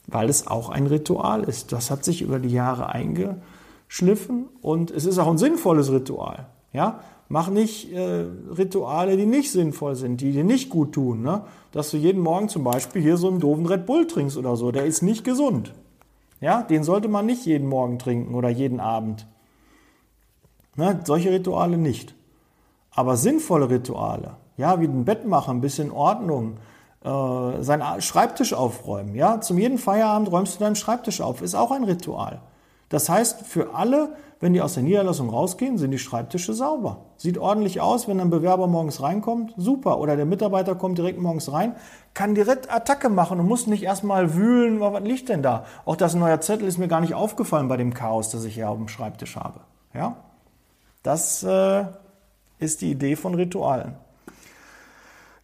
Weil 0.06 0.28
es 0.28 0.46
auch 0.46 0.70
ein 0.70 0.86
Ritual 0.86 1.44
ist. 1.44 1.72
Das 1.72 1.90
hat 1.90 2.04
sich 2.04 2.22
über 2.22 2.38
die 2.38 2.50
Jahre 2.50 2.88
eingeschliffen 2.88 4.48
und 4.62 4.90
es 4.90 5.04
ist 5.04 5.18
auch 5.18 5.28
ein 5.28 5.38
sinnvolles 5.38 5.90
Ritual. 5.90 6.46
Ja? 6.72 7.00
Mach 7.28 7.48
nicht 7.48 7.92
äh, 7.92 8.24
Rituale, 8.56 9.16
die 9.16 9.26
nicht 9.26 9.50
sinnvoll 9.50 9.96
sind, 9.96 10.20
die 10.20 10.32
dir 10.32 10.44
nicht 10.44 10.70
gut 10.70 10.92
tun. 10.92 11.22
Ne? 11.22 11.42
Dass 11.72 11.90
du 11.90 11.96
jeden 11.96 12.22
Morgen 12.22 12.48
zum 12.48 12.62
Beispiel 12.62 13.02
hier 13.02 13.16
so 13.16 13.28
einen 13.28 13.40
doofen 13.40 13.66
Red 13.66 13.86
Bull 13.86 14.06
trinkst 14.06 14.36
oder 14.36 14.56
so. 14.56 14.70
Der 14.70 14.86
ist 14.86 15.02
nicht 15.02 15.24
gesund. 15.24 15.72
Ja, 16.40 16.62
den 16.62 16.84
sollte 16.84 17.08
man 17.08 17.26
nicht 17.26 17.46
jeden 17.46 17.68
Morgen 17.68 17.98
trinken 17.98 18.34
oder 18.34 18.48
jeden 18.48 18.78
Abend. 18.78 19.26
Ne? 20.76 21.00
Solche 21.04 21.32
Rituale 21.32 21.78
nicht. 21.78 22.14
Aber 22.94 23.16
sinnvolle 23.16 23.68
Rituale, 23.68 24.36
ja, 24.56 24.80
wie 24.80 24.86
ein 24.86 25.04
Bett 25.04 25.26
machen, 25.26 25.58
ein 25.58 25.60
bisschen 25.60 25.90
Ordnung, 25.90 26.56
äh, 27.04 27.62
seinen 27.62 28.00
Schreibtisch 28.00 28.54
aufräumen. 28.54 29.14
Ja, 29.14 29.40
zum 29.40 29.58
jeden 29.58 29.78
Feierabend 29.78 30.30
räumst 30.30 30.54
du 30.54 30.60
deinen 30.60 30.76
Schreibtisch 30.76 31.20
auf. 31.20 31.42
Ist 31.42 31.54
auch 31.54 31.72
ein 31.72 31.84
Ritual. 31.84 32.40
Das 32.88 33.08
heißt, 33.08 33.42
für 33.42 33.74
alle, 33.74 34.16
wenn 34.38 34.52
die 34.52 34.60
aus 34.60 34.74
der 34.74 34.82
Niederlassung 34.82 35.30
rausgehen, 35.30 35.78
sind 35.78 35.92
die 35.92 35.98
Schreibtische 35.98 36.52
sauber. 36.52 36.98
Sieht 37.16 37.38
ordentlich 37.38 37.80
aus, 37.80 38.06
wenn 38.06 38.20
ein 38.20 38.28
Bewerber 38.28 38.66
morgens 38.66 39.00
reinkommt, 39.00 39.54
super. 39.56 39.98
Oder 39.98 40.16
der 40.16 40.26
Mitarbeiter 40.26 40.74
kommt 40.74 40.98
direkt 40.98 41.18
morgens 41.18 41.50
rein, 41.50 41.74
kann 42.12 42.34
direkt 42.34 42.70
Attacke 42.70 43.08
machen 43.08 43.40
und 43.40 43.48
muss 43.48 43.66
nicht 43.66 43.82
erstmal 43.82 44.34
wühlen, 44.34 44.80
was 44.80 45.02
liegt 45.02 45.30
denn 45.30 45.42
da? 45.42 45.64
Auch 45.86 45.96
das 45.96 46.14
neue 46.14 46.38
Zettel 46.40 46.68
ist 46.68 46.76
mir 46.78 46.88
gar 46.88 47.00
nicht 47.00 47.14
aufgefallen 47.14 47.68
bei 47.68 47.78
dem 47.78 47.94
Chaos, 47.94 48.30
das 48.30 48.44
ich 48.44 48.54
hier 48.54 48.68
auf 48.68 48.76
dem 48.76 48.88
Schreibtisch 48.88 49.36
habe. 49.36 49.60
Ja? 49.94 50.16
Das 51.02 51.42
äh, 51.42 51.84
ist 52.58 52.82
die 52.82 52.90
Idee 52.90 53.16
von 53.16 53.34
Ritualen. 53.34 53.94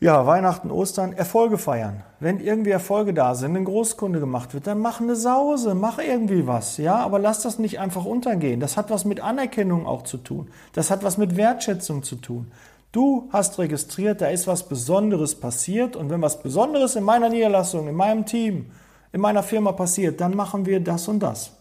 Ja, 0.03 0.27
Weihnachten, 0.27 0.73
Ostern, 0.73 1.13
Erfolge 1.13 1.59
feiern. 1.59 2.03
Wenn 2.19 2.41
irgendwie 2.41 2.71
Erfolge 2.71 3.15
da 3.15 3.37
sind, 3.37 3.57
ein 3.57 3.65
Großkunde 3.65 4.19
gemacht 4.19 4.53
wird, 4.53 4.67
dann 4.67 4.81
mach 4.81 5.01
eine 5.01 5.15
Sause, 5.15 5.77
mach 5.77 6.01
irgendwie 6.01 6.45
was, 6.45 6.77
ja, 6.77 6.97
aber 6.97 7.21
lass 7.21 7.43
das 7.43 7.61
nicht 7.61 7.79
einfach 7.79 8.05
untergehen. 8.05 8.59
Das 8.59 8.77
hat 8.77 8.91
was 8.91 9.05
mit 9.05 9.21
Anerkennung 9.21 9.87
auch 9.87 10.03
zu 10.03 10.17
tun. 10.17 10.49
Das 10.73 10.91
hat 10.91 11.05
was 11.05 11.19
mit 11.19 11.37
Wertschätzung 11.37 12.03
zu 12.03 12.17
tun. 12.17 12.51
Du 12.91 13.29
hast 13.33 13.61
registriert, 13.61 14.21
da 14.21 14.27
ist 14.27 14.49
was 14.49 14.69
Besonderes 14.69 15.37
passiert 15.37 15.95
und 15.95 16.11
wenn 16.11 16.21
was 16.21 16.43
Besonderes 16.43 16.97
in 16.97 17.05
meiner 17.05 17.29
Niederlassung, 17.29 17.87
in 17.87 17.95
meinem 17.95 18.27
Team, 18.27 18.73
in 19.13 19.21
meiner 19.21 19.45
Firma 19.45 19.71
passiert, 19.71 20.21
dann 20.21 20.35
machen 20.35 20.67
wir 20.67 20.81
das 20.81 21.07
und 21.07 21.21
das. 21.21 21.53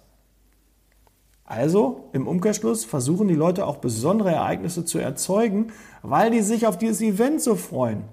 Also 1.45 2.09
im 2.11 2.27
Umkehrschluss 2.27 2.85
versuchen 2.85 3.27
die 3.27 3.35
Leute 3.35 3.67
auch 3.67 3.77
besondere 3.77 4.31
Ereignisse 4.31 4.83
zu 4.83 4.97
erzeugen, 4.97 5.67
weil 6.01 6.31
die 6.31 6.41
sich 6.41 6.65
auf 6.65 6.79
dieses 6.79 7.01
Event 7.01 7.39
so 7.39 7.55
freuen. 7.55 8.03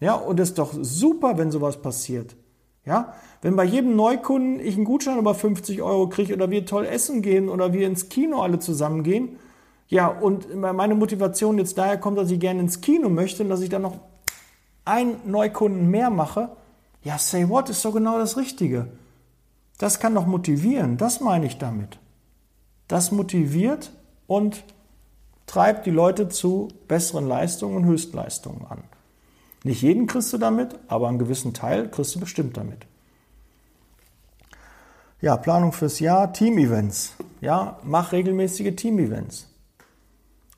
Ja, 0.00 0.14
und 0.14 0.38
es 0.40 0.50
ist 0.50 0.58
doch 0.58 0.72
super, 0.80 1.38
wenn 1.38 1.50
sowas 1.50 1.80
passiert. 1.80 2.36
Ja, 2.84 3.14
wenn 3.42 3.56
bei 3.56 3.64
jedem 3.64 3.96
Neukunden 3.96 4.60
ich 4.60 4.76
einen 4.76 4.84
Gutschein 4.84 5.18
über 5.18 5.34
50 5.34 5.82
Euro 5.82 6.08
kriege 6.08 6.34
oder 6.34 6.50
wir 6.50 6.66
toll 6.66 6.86
essen 6.86 7.20
gehen 7.20 7.48
oder 7.48 7.72
wir 7.72 7.86
ins 7.86 8.08
Kino 8.08 8.42
alle 8.42 8.60
zusammen 8.60 9.02
gehen, 9.02 9.36
ja, 9.88 10.08
und 10.08 10.54
meine 10.54 10.94
Motivation 10.94 11.58
jetzt 11.58 11.78
daher 11.78 11.98
kommt, 11.98 12.18
dass 12.18 12.30
ich 12.30 12.40
gerne 12.40 12.60
ins 12.60 12.80
Kino 12.80 13.08
möchte 13.08 13.42
und 13.42 13.48
dass 13.48 13.60
ich 13.60 13.68
dann 13.68 13.82
noch 13.82 13.98
einen 14.84 15.16
Neukunden 15.24 15.90
mehr 15.90 16.10
mache, 16.10 16.50
ja, 17.02 17.18
say 17.18 17.48
what 17.48 17.68
ist 17.70 17.84
doch 17.84 17.92
genau 17.92 18.18
das 18.18 18.36
Richtige. 18.36 18.88
Das 19.78 20.00
kann 20.00 20.14
doch 20.14 20.26
motivieren, 20.26 20.96
das 20.96 21.20
meine 21.20 21.46
ich 21.46 21.58
damit. 21.58 21.98
Das 22.88 23.12
motiviert 23.12 23.92
und 24.26 24.64
treibt 25.46 25.86
die 25.86 25.90
Leute 25.90 26.28
zu 26.28 26.68
besseren 26.88 27.28
Leistungen 27.28 27.76
und 27.76 27.84
Höchstleistungen 27.84 28.64
an. 28.66 28.82
Nicht 29.66 29.82
jeden 29.82 30.06
kriegst 30.06 30.32
du 30.32 30.38
damit, 30.38 30.78
aber 30.86 31.08
einen 31.08 31.18
gewissen 31.18 31.52
Teil 31.52 31.88
kriegst 31.88 32.14
du 32.14 32.20
bestimmt 32.20 32.56
damit. 32.56 32.86
Ja, 35.20 35.36
Planung 35.36 35.72
fürs 35.72 35.98
Jahr, 35.98 36.32
Team-Events. 36.32 37.16
Ja, 37.40 37.80
mach 37.82 38.12
regelmäßige 38.12 38.76
Team-Events. 38.76 39.48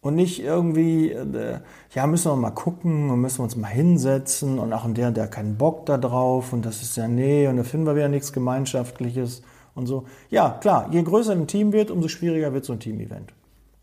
Und 0.02 0.14
nicht 0.14 0.42
irgendwie, 0.42 1.12
äh, 1.12 1.60
ja, 1.94 2.06
müssen 2.06 2.30
wir 2.30 2.36
mal 2.36 2.50
gucken 2.50 3.08
und 3.08 3.22
müssen 3.22 3.38
wir 3.38 3.44
uns 3.44 3.56
mal 3.56 3.68
hinsetzen 3.68 4.58
und 4.58 4.74
ach, 4.74 4.84
und 4.84 4.98
der, 4.98 5.10
der 5.10 5.24
hat 5.24 5.32
keinen 5.32 5.56
Bock 5.56 5.86
da 5.86 5.96
drauf 5.96 6.52
und 6.52 6.66
das 6.66 6.82
ist 6.82 6.94
ja, 6.98 7.08
nee, 7.08 7.48
und 7.48 7.56
da 7.56 7.62
finden 7.62 7.86
wir 7.86 7.96
wieder 7.96 8.10
nichts 8.10 8.34
Gemeinschaftliches 8.34 9.40
und 9.74 9.86
so. 9.86 10.04
Ja, 10.28 10.58
klar, 10.60 10.88
je 10.90 11.02
größer 11.02 11.32
ein 11.32 11.46
Team 11.46 11.72
wird, 11.72 11.90
umso 11.90 12.08
schwieriger 12.08 12.52
wird 12.52 12.66
so 12.66 12.74
ein 12.74 12.80
Team-Event. 12.80 13.32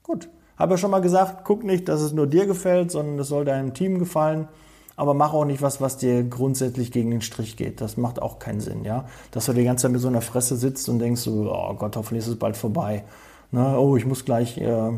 Gut. 0.04 0.30
Habe 0.56 0.76
ja 0.76 0.78
schon 0.78 0.92
mal 0.92 1.02
gesagt, 1.02 1.46
guck 1.46 1.64
nicht, 1.64 1.90
dass 1.90 2.02
es 2.02 2.14
nur 2.14 2.28
dir 2.28 2.46
gefällt, 2.46 2.92
sondern 2.92 3.18
es 3.18 3.28
soll 3.28 3.44
deinem 3.44 3.74
Team 3.74 3.98
gefallen 3.98 4.48
aber 4.96 5.14
mach 5.14 5.34
auch 5.34 5.46
nicht 5.46 5.62
was, 5.62 5.82
was 5.82 5.98
dir 5.98 6.24
grundsätzlich 6.24 6.92
gegen 6.92 7.12
den 7.12 7.22
Strich 7.22 7.58
geht. 7.58 7.82
Das 7.82 7.98
macht 7.98 8.22
auch 8.22 8.40
keinen 8.40 8.62
Sinn, 8.62 8.86
ja. 8.86 9.06
Dass 9.32 9.46
du 9.46 9.54
die 9.54 9.64
ganze 9.64 9.84
Zeit 9.84 9.92
mit 9.92 10.02
so 10.02 10.08
einer 10.08 10.22
Fresse 10.22 10.56
sitzt 10.56 10.88
und 10.90 11.00
denkst 11.00 11.22
so, 11.22 11.52
oh 11.52 11.74
Gott, 11.74 11.96
hoffentlich 11.96 12.24
ist 12.26 12.32
es 12.32 12.40
bald 12.40 12.56
vorbei. 12.56 13.04
Ne? 13.52 13.78
Oh, 13.78 13.98
ich 13.98 14.06
muss 14.06 14.26
gleich, 14.26 14.58
äh, 14.58 14.92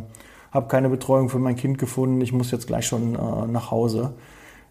habe 0.51 0.67
keine 0.67 0.89
Betreuung 0.89 1.29
für 1.29 1.39
mein 1.39 1.55
Kind 1.55 1.77
gefunden, 1.77 2.21
ich 2.21 2.33
muss 2.33 2.51
jetzt 2.51 2.67
gleich 2.67 2.85
schon 2.85 3.15
äh, 3.15 3.47
nach 3.47 3.71
Hause. 3.71 4.13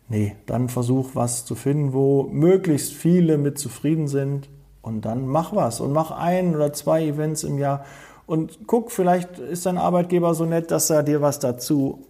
Nee, 0.09 0.37
dann 0.47 0.69
versuch 0.69 1.11
was 1.15 1.45
zu 1.45 1.57
finden, 1.57 1.93
wo 1.93 2.25
möglichst 2.25 2.93
viele 2.93 3.39
mit 3.39 3.59
zufrieden 3.59 4.07
sind 4.07 4.49
und 4.81 5.05
dann 5.05 5.27
mach 5.27 5.55
was 5.55 5.81
und 5.81 5.93
mach 5.93 6.13
ein 6.13 6.55
oder 6.55 6.73
zwei 6.73 7.05
Events 7.05 7.43
im 7.43 7.59
Jahr 7.59 7.85
und 8.27 8.67
guck, 8.67 8.93
vielleicht 8.93 9.39
ist 9.39 9.67
dein 9.67 9.79
Arbeitgeber 9.79 10.35
so 10.35 10.45
nett, 10.45 10.71
dass 10.71 10.91
er 10.91 11.03
dir 11.03 11.23
was 11.23 11.41
dazu 11.41 12.07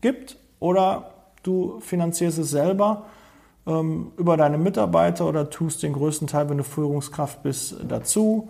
gibt 0.00 0.38
oder 0.60 1.11
Du 1.42 1.80
finanzierst 1.80 2.38
es 2.38 2.50
selber 2.50 3.04
ähm, 3.66 4.12
über 4.16 4.36
deine 4.36 4.58
Mitarbeiter 4.58 5.26
oder 5.26 5.50
tust 5.50 5.82
den 5.82 5.92
größten 5.92 6.26
Teil, 6.26 6.48
wenn 6.48 6.58
du 6.58 6.64
Führungskraft 6.64 7.42
bist, 7.42 7.76
dazu. 7.86 8.48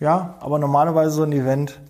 Ja, 0.00 0.34
aber 0.40 0.58
normalerweise 0.58 1.10
so 1.10 1.22
ein 1.22 1.32
Event, 1.32 1.80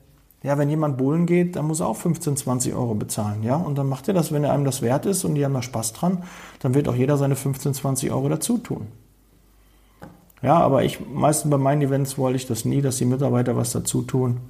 ja, 0.42 0.58
wenn 0.58 0.68
jemand 0.68 0.98
bowlen 0.98 1.24
geht, 1.26 1.56
dann 1.56 1.66
muss 1.66 1.80
er 1.80 1.86
auch 1.86 1.96
15, 1.96 2.36
20 2.36 2.74
Euro 2.74 2.94
bezahlen, 2.94 3.42
ja. 3.42 3.56
Und 3.56 3.78
dann 3.78 3.88
macht 3.88 4.08
er 4.08 4.14
das, 4.14 4.32
wenn 4.32 4.44
er 4.44 4.52
einem 4.52 4.64
das 4.64 4.82
wert 4.82 5.06
ist 5.06 5.24
und 5.24 5.34
die 5.34 5.44
haben 5.44 5.54
da 5.54 5.62
Spaß 5.62 5.92
dran, 5.92 6.24
dann 6.60 6.74
wird 6.74 6.88
auch 6.88 6.94
jeder 6.94 7.16
seine 7.16 7.36
15, 7.36 7.74
20 7.74 8.10
Euro 8.10 8.28
dazu 8.28 8.58
tun. 8.58 8.88
Ja, 10.42 10.58
aber 10.58 10.82
ich, 10.82 10.98
meistens 11.08 11.50
bei 11.50 11.56
meinen 11.56 11.82
Events 11.82 12.18
wollte 12.18 12.36
ich 12.36 12.46
das 12.46 12.64
nie, 12.64 12.82
dass 12.82 12.96
die 12.96 13.04
Mitarbeiter 13.04 13.56
was 13.56 13.70
dazu 13.70 14.02
tun. 14.02 14.40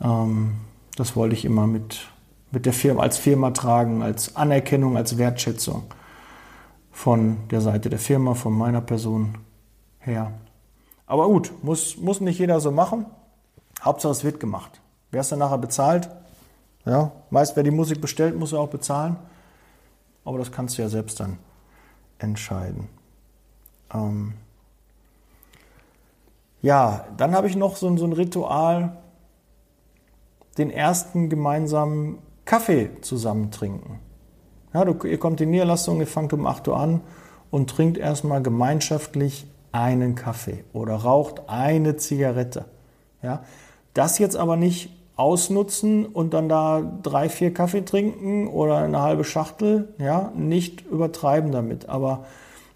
Ähm, 0.00 0.56
das 0.96 1.16
wollte 1.16 1.34
ich 1.34 1.44
immer 1.44 1.66
mit 1.66 2.08
mit 2.50 2.66
der 2.66 2.72
Firma 2.72 3.02
als 3.02 3.18
Firma 3.18 3.50
tragen, 3.50 4.02
als 4.02 4.36
Anerkennung, 4.36 4.96
als 4.96 5.18
Wertschätzung 5.18 5.84
von 6.92 7.48
der 7.50 7.60
Seite 7.60 7.90
der 7.90 7.98
Firma, 7.98 8.34
von 8.34 8.52
meiner 8.52 8.80
Person 8.80 9.38
her. 9.98 10.32
Aber 11.06 11.26
gut, 11.26 11.52
muss, 11.62 11.96
muss 11.96 12.20
nicht 12.20 12.38
jeder 12.38 12.60
so 12.60 12.70
machen. 12.70 13.06
Hauptsache 13.82 14.12
es 14.12 14.24
wird 14.24 14.40
gemacht. 14.40 14.80
Wer 15.10 15.20
es 15.20 15.28
dann 15.28 15.38
nachher 15.38 15.58
bezahlt, 15.58 16.08
ja, 16.84 17.12
meist 17.30 17.56
wer 17.56 17.62
die 17.62 17.70
Musik 17.70 18.00
bestellt, 18.00 18.38
muss 18.38 18.52
er 18.52 18.60
auch 18.60 18.68
bezahlen. 18.68 19.16
Aber 20.24 20.38
das 20.38 20.50
kannst 20.50 20.78
du 20.78 20.82
ja 20.82 20.88
selbst 20.88 21.20
dann 21.20 21.38
entscheiden. 22.18 22.88
Ähm 23.92 24.34
ja, 26.62 27.04
dann 27.16 27.34
habe 27.34 27.48
ich 27.48 27.56
noch 27.56 27.76
so, 27.76 27.94
so 27.96 28.04
ein 28.04 28.12
Ritual, 28.12 28.96
den 30.58 30.70
ersten 30.70 31.28
gemeinsamen 31.28 32.18
Kaffee 32.46 32.90
zusammen 33.02 33.50
trinken. 33.50 33.98
Ja, 34.72 34.84
du, 34.84 35.06
ihr 35.06 35.18
kommt 35.18 35.40
in 35.40 35.48
die 35.48 35.52
Niederlassung, 35.52 36.00
ihr 36.00 36.06
fangt 36.06 36.32
um 36.32 36.46
8 36.46 36.68
Uhr 36.68 36.78
an 36.78 37.00
und 37.50 37.68
trinkt 37.68 37.98
erstmal 37.98 38.42
gemeinschaftlich 38.42 39.46
einen 39.72 40.14
Kaffee 40.14 40.64
oder 40.72 40.94
raucht 40.94 41.48
eine 41.48 41.96
Zigarette. 41.96 42.64
Ja, 43.22 43.42
das 43.94 44.18
jetzt 44.18 44.36
aber 44.36 44.56
nicht 44.56 44.90
ausnutzen 45.16 46.06
und 46.06 46.34
dann 46.34 46.48
da 46.48 46.82
drei, 47.02 47.28
vier 47.28 47.52
Kaffee 47.52 47.84
trinken 47.84 48.48
oder 48.48 48.78
eine 48.78 49.00
halbe 49.00 49.24
Schachtel, 49.24 49.94
ja, 49.98 50.30
nicht 50.36 50.82
übertreiben 50.82 51.52
damit. 51.52 51.88
Aber 51.88 52.26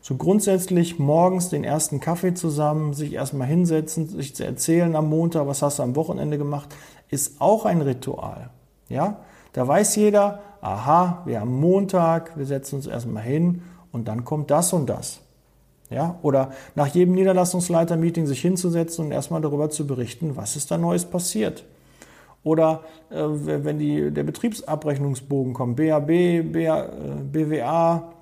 so 0.00 0.16
grundsätzlich 0.16 0.98
morgens 0.98 1.50
den 1.50 1.62
ersten 1.62 2.00
Kaffee 2.00 2.34
zusammen, 2.34 2.94
sich 2.94 3.12
erstmal 3.12 3.46
hinsetzen, 3.46 4.08
sich 4.08 4.34
zu 4.34 4.44
erzählen 4.44 4.96
am 4.96 5.10
Montag, 5.10 5.46
was 5.46 5.60
hast 5.62 5.78
du 5.78 5.82
am 5.82 5.96
Wochenende 5.96 6.38
gemacht, 6.38 6.74
ist 7.08 7.40
auch 7.40 7.66
ein 7.66 7.82
Ritual. 7.82 8.48
Ja, 8.88 9.18
da 9.52 9.66
weiß 9.66 9.96
jeder, 9.96 10.40
aha, 10.60 11.22
wir 11.24 11.40
haben 11.40 11.58
Montag, 11.58 12.36
wir 12.36 12.46
setzen 12.46 12.76
uns 12.76 12.86
erstmal 12.86 13.22
hin 13.22 13.62
und 13.92 14.08
dann 14.08 14.24
kommt 14.24 14.50
das 14.50 14.72
und 14.72 14.88
das. 14.88 15.20
Ja, 15.90 16.20
oder 16.22 16.52
nach 16.76 16.86
jedem 16.86 17.14
Niederlassungsleiter-Meeting 17.14 18.26
sich 18.26 18.40
hinzusetzen 18.40 19.06
und 19.06 19.12
erstmal 19.12 19.40
darüber 19.40 19.70
zu 19.70 19.88
berichten, 19.88 20.36
was 20.36 20.54
ist 20.54 20.70
da 20.70 20.78
Neues 20.78 21.04
passiert. 21.04 21.64
Oder 22.44 22.82
äh, 23.10 23.16
wenn 23.16 23.78
die, 23.78 24.12
der 24.12 24.22
Betriebsabrechnungsbogen 24.22 25.52
kommt, 25.52 25.76
BAB, 25.76 26.06
BA, 26.52 26.84
äh, 26.84 26.90
BWA, 27.24 28.12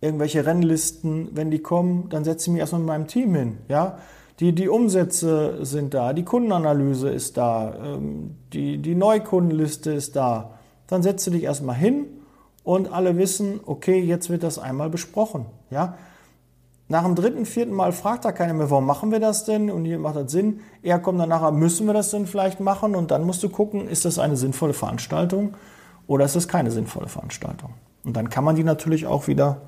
irgendwelche 0.00 0.44
Rennlisten, 0.44 1.28
wenn 1.32 1.50
die 1.50 1.60
kommen, 1.60 2.08
dann 2.08 2.24
setze 2.24 2.46
ich 2.46 2.52
mich 2.52 2.60
erstmal 2.60 2.80
mit 2.80 2.88
meinem 2.88 3.06
Team 3.06 3.34
hin. 3.34 3.58
Ja? 3.68 3.98
Die, 4.40 4.54
die 4.54 4.68
Umsätze 4.68 5.64
sind 5.64 5.94
da, 5.94 6.12
die 6.12 6.24
Kundenanalyse 6.24 7.08
ist 7.08 7.36
da, 7.36 7.74
ähm, 7.82 8.36
die, 8.52 8.78
die 8.78 8.94
Neukundenliste 8.94 9.92
ist 9.92 10.14
da. 10.14 10.54
Dann 10.86 11.02
setze 11.02 11.30
dich 11.30 11.42
erstmal 11.42 11.74
hin 11.74 12.06
und 12.62 12.92
alle 12.92 13.16
wissen, 13.16 13.60
okay, 13.66 13.98
jetzt 13.98 14.30
wird 14.30 14.42
das 14.44 14.58
einmal 14.58 14.90
besprochen. 14.90 15.46
Ja? 15.70 15.94
Nach 16.86 17.04
dem 17.04 17.16
dritten, 17.16 17.46
vierten 17.46 17.72
Mal 17.72 17.92
fragt 17.92 18.24
da 18.24 18.32
keiner 18.32 18.54
mehr, 18.54 18.70
warum 18.70 18.86
machen 18.86 19.10
wir 19.10 19.20
das 19.20 19.44
denn? 19.44 19.70
Und 19.70 19.84
hier 19.84 19.98
macht 19.98 20.16
das 20.16 20.30
Sinn. 20.30 20.60
Er 20.82 20.98
kommt 20.98 21.20
dann 21.20 21.28
nachher, 21.28 21.50
müssen 21.50 21.86
wir 21.86 21.92
das 21.92 22.10
denn 22.10 22.26
vielleicht 22.26 22.60
machen? 22.60 22.94
Und 22.94 23.10
dann 23.10 23.24
musst 23.24 23.42
du 23.42 23.50
gucken, 23.50 23.88
ist 23.88 24.04
das 24.04 24.18
eine 24.18 24.36
sinnvolle 24.36 24.72
Veranstaltung 24.72 25.54
oder 26.06 26.24
ist 26.24 26.36
das 26.36 26.48
keine 26.48 26.70
sinnvolle 26.70 27.08
Veranstaltung? 27.08 27.74
Und 28.04 28.16
dann 28.16 28.30
kann 28.30 28.44
man 28.44 28.56
die 28.56 28.64
natürlich 28.64 29.06
auch 29.06 29.26
wieder 29.26 29.60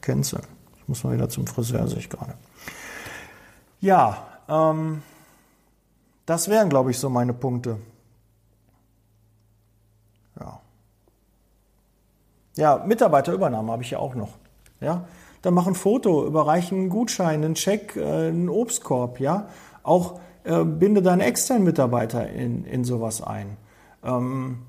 canceln. 0.00 0.44
Ich 0.78 0.88
muss 0.88 1.04
mal 1.04 1.12
wieder 1.12 1.28
zum 1.28 1.46
Friseur, 1.46 1.86
sehe 1.88 1.98
ich 1.98 2.08
gerade. 2.08 2.34
Ja, 3.86 4.18
ähm, 4.48 5.02
das 6.26 6.48
wären, 6.48 6.68
glaube 6.68 6.90
ich, 6.90 6.98
so 6.98 7.08
meine 7.08 7.32
Punkte. 7.32 7.78
Ja. 10.40 10.60
Ja, 12.56 12.84
Mitarbeiterübernahme 12.84 13.70
habe 13.70 13.84
ich 13.84 13.92
ja 13.92 14.00
auch 14.00 14.16
noch. 14.16 14.30
Ja, 14.80 15.04
dann 15.42 15.54
mach 15.54 15.68
ein 15.68 15.76
Foto, 15.76 16.26
überreiche 16.26 16.74
einen 16.74 16.88
Gutschein, 16.88 17.44
einen 17.44 17.54
Check, 17.54 17.94
äh, 17.94 18.26
einen 18.26 18.48
Obstkorb, 18.48 19.20
ja. 19.20 19.50
Auch 19.84 20.18
äh, 20.42 20.64
binde 20.64 21.00
deine 21.00 21.24
externen 21.24 21.62
Mitarbeiter 21.62 22.28
in, 22.28 22.64
in 22.64 22.82
sowas 22.82 23.22
ein. 23.22 23.56
Ähm, 24.02 24.62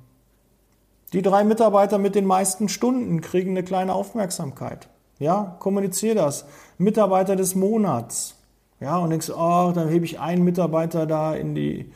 die 1.13 1.23
drei 1.23 1.43
Mitarbeiter 1.43 1.97
mit 1.97 2.13
den 2.13 2.27
meisten 2.27 2.69
Stunden 2.69 3.21
kriegen 3.21 3.49
eine 3.49 3.63
kleine 3.63 3.95
Aufmerksamkeit. 3.95 4.89
Ja, 5.17 5.55
kommuniziere 5.57 6.13
das. 6.13 6.45
Mitarbeiter 6.77 7.35
des 7.35 7.55
Monats. 7.55 8.36
Ja, 8.79 8.97
und 8.97 9.09
denkst, 9.09 9.31
oh, 9.31 9.71
dann 9.73 9.89
hebe 9.89 10.05
ich 10.05 10.19
einen 10.19 10.43
Mitarbeiter 10.43 11.07
da 11.07 11.33
in 11.33 11.55
die, 11.55 11.91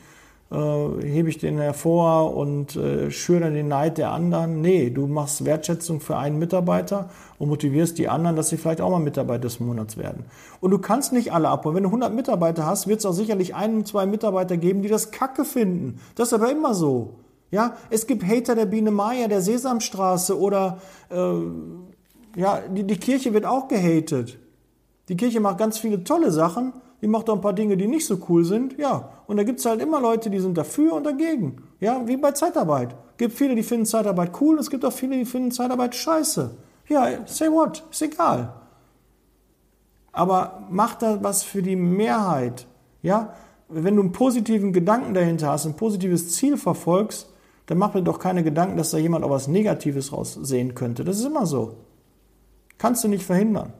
äh, 0.50 0.56
hebe 0.56 1.28
ich 1.28 1.38
den 1.38 1.58
hervor 1.58 2.36
und 2.36 2.74
äh, 2.74 3.10
schüre 3.12 3.50
den 3.52 3.68
Neid 3.68 3.98
der 3.98 4.10
anderen. 4.10 4.60
Nee, 4.60 4.90
du 4.90 5.06
machst 5.06 5.44
Wertschätzung 5.44 6.00
für 6.00 6.16
einen 6.16 6.38
Mitarbeiter 6.38 7.08
und 7.38 7.48
motivierst 7.48 7.98
die 7.98 8.08
anderen, 8.08 8.34
dass 8.34 8.48
sie 8.48 8.56
vielleicht 8.56 8.80
auch 8.80 8.90
mal 8.90 8.98
Mitarbeiter 8.98 9.42
des 9.42 9.60
Monats 9.60 9.96
werden. 9.96 10.24
Und 10.60 10.72
du 10.72 10.78
kannst 10.78 11.12
nicht 11.12 11.32
alle 11.32 11.48
abholen. 11.48 11.76
Wenn 11.76 11.84
du 11.84 11.88
100 11.90 12.12
Mitarbeiter 12.12 12.66
hast, 12.66 12.88
wird 12.88 12.98
es 12.98 13.06
auch 13.06 13.12
sicherlich 13.12 13.54
ein, 13.54 13.84
zwei 13.84 14.04
Mitarbeiter 14.04 14.56
geben, 14.56 14.82
die 14.82 14.88
das 14.88 15.12
Kacke 15.12 15.44
finden. 15.44 16.00
Das 16.16 16.28
ist 16.28 16.34
aber 16.34 16.50
immer 16.50 16.74
so. 16.74 17.14
Ja, 17.52 17.76
es 17.90 18.06
gibt 18.06 18.26
Hater 18.26 18.54
der 18.54 18.66
Biene 18.66 18.90
Meier, 18.90 19.28
der 19.28 19.42
Sesamstraße 19.42 20.38
oder 20.38 20.78
äh, 21.10 21.32
ja, 22.34 22.60
die, 22.68 22.84
die 22.84 22.96
Kirche 22.96 23.34
wird 23.34 23.44
auch 23.44 23.68
gehatet. 23.68 24.38
Die 25.08 25.16
Kirche 25.16 25.40
macht 25.40 25.58
ganz 25.58 25.78
viele 25.78 26.04
tolle 26.04 26.30
Sachen, 26.30 26.72
die 27.00 27.08
macht 27.08 27.28
auch 27.28 27.34
ein 27.34 27.40
paar 27.40 27.52
Dinge, 27.52 27.76
die 27.76 27.88
nicht 27.88 28.06
so 28.06 28.18
cool 28.28 28.44
sind, 28.44 28.78
ja. 28.78 29.10
Und 29.26 29.36
da 29.36 29.42
gibt 29.42 29.58
es 29.58 29.66
halt 29.66 29.82
immer 29.82 30.00
Leute, 30.00 30.30
die 30.30 30.38
sind 30.38 30.56
dafür 30.56 30.92
und 30.94 31.04
dagegen. 31.04 31.62
Ja, 31.80 32.06
wie 32.06 32.16
bei 32.16 32.30
Zeitarbeit. 32.30 32.94
Es 33.12 33.16
gibt 33.18 33.34
viele, 33.34 33.56
die 33.56 33.64
finden 33.64 33.86
Zeitarbeit 33.86 34.32
cool, 34.40 34.58
es 34.58 34.70
gibt 34.70 34.84
auch 34.84 34.92
viele, 34.92 35.16
die 35.16 35.24
finden 35.24 35.50
Zeitarbeit 35.50 35.96
scheiße. 35.96 36.50
Ja, 36.88 37.08
say 37.26 37.50
what, 37.50 37.84
ist 37.90 38.02
egal. 38.02 38.52
Aber 40.12 40.66
mach 40.70 40.94
da 40.94 41.22
was 41.22 41.42
für 41.42 41.62
die 41.62 41.76
Mehrheit. 41.76 42.66
Ja, 43.02 43.34
wenn 43.68 43.96
du 43.96 44.02
einen 44.02 44.12
positiven 44.12 44.72
Gedanken 44.72 45.14
dahinter 45.14 45.48
hast, 45.48 45.66
ein 45.66 45.74
positives 45.74 46.32
Ziel 46.32 46.56
verfolgst, 46.56 47.28
dann 47.66 47.78
mach 47.78 47.94
mir 47.94 48.02
doch 48.02 48.18
keine 48.18 48.44
Gedanken, 48.44 48.76
dass 48.76 48.90
da 48.90 48.98
jemand 48.98 49.24
auch 49.24 49.30
was 49.30 49.48
Negatives 49.48 50.12
raussehen 50.12 50.74
könnte. 50.74 51.04
Das 51.04 51.18
ist 51.18 51.24
immer 51.24 51.46
so. 51.46 51.76
Kannst 52.78 53.02
du 53.02 53.08
nicht 53.08 53.24
verhindern. 53.24 53.72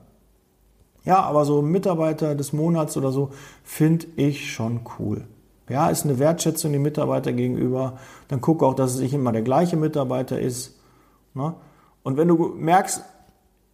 Ja, 1.05 1.21
aber 1.21 1.45
so 1.45 1.61
Mitarbeiter 1.61 2.35
des 2.35 2.53
Monats 2.53 2.95
oder 2.95 3.11
so 3.11 3.31
finde 3.63 4.07
ich 4.15 4.53
schon 4.53 4.81
cool. 4.99 5.25
Ja, 5.69 5.89
ist 5.89 6.05
eine 6.05 6.19
Wertschätzung 6.19 6.71
den 6.71 6.81
Mitarbeiter 6.81 7.33
gegenüber. 7.33 7.97
Dann 8.27 8.41
guck 8.41 8.63
auch, 8.63 8.73
dass 8.73 8.95
es 8.95 8.99
nicht 8.99 9.13
immer 9.13 9.31
der 9.31 9.41
gleiche 9.41 9.77
Mitarbeiter 9.77 10.39
ist. 10.39 10.77
Ne? 11.33 11.53
Und 12.03 12.17
wenn 12.17 12.27
du 12.27 12.53
merkst, 12.55 13.03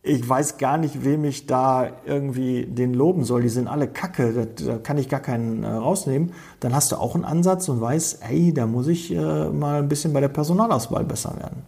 ich 0.01 0.27
weiß 0.27 0.57
gar 0.57 0.77
nicht, 0.77 1.03
wem 1.03 1.25
ich 1.25 1.45
da 1.45 1.89
irgendwie 2.05 2.65
den 2.65 2.93
loben 2.93 3.25
soll, 3.25 3.41
die 3.41 3.49
sind 3.49 3.67
alle 3.67 3.87
kacke, 3.87 4.47
da, 4.47 4.77
kann 4.77 4.97
ich 4.97 5.09
gar 5.09 5.19
keinen 5.19 5.63
äh, 5.63 5.67
rausnehmen, 5.67 6.31
dann 6.61 6.73
hast 6.73 6.91
du 6.91 6.95
auch 6.95 7.15
einen 7.15 7.25
Ansatz 7.25 7.67
und 7.67 7.81
weißt, 7.81 8.23
ey, 8.29 8.53
da 8.53 8.65
muss 8.65 8.87
ich 8.87 9.11
äh, 9.11 9.49
mal 9.49 9.79
ein 9.79 9.89
bisschen 9.89 10.13
bei 10.13 10.21
der 10.21 10.29
Personalauswahl 10.29 11.03
besser 11.03 11.35
werden. 11.37 11.63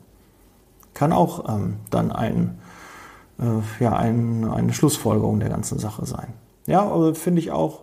Kann 0.94 1.12
auch 1.12 1.50
ähm, 1.54 1.78
dann 1.90 2.12
ein 2.12 2.58
ja, 3.80 3.94
ein, 3.96 4.50
eine 4.50 4.74
Schlussfolgerung 4.74 5.40
der 5.40 5.50
ganzen 5.50 5.80
Sache 5.80 6.06
sein. 6.06 6.34
Ja, 6.68 6.82
aber 6.82 7.16
finde 7.16 7.40
ich 7.42 7.52
auch 7.52 7.82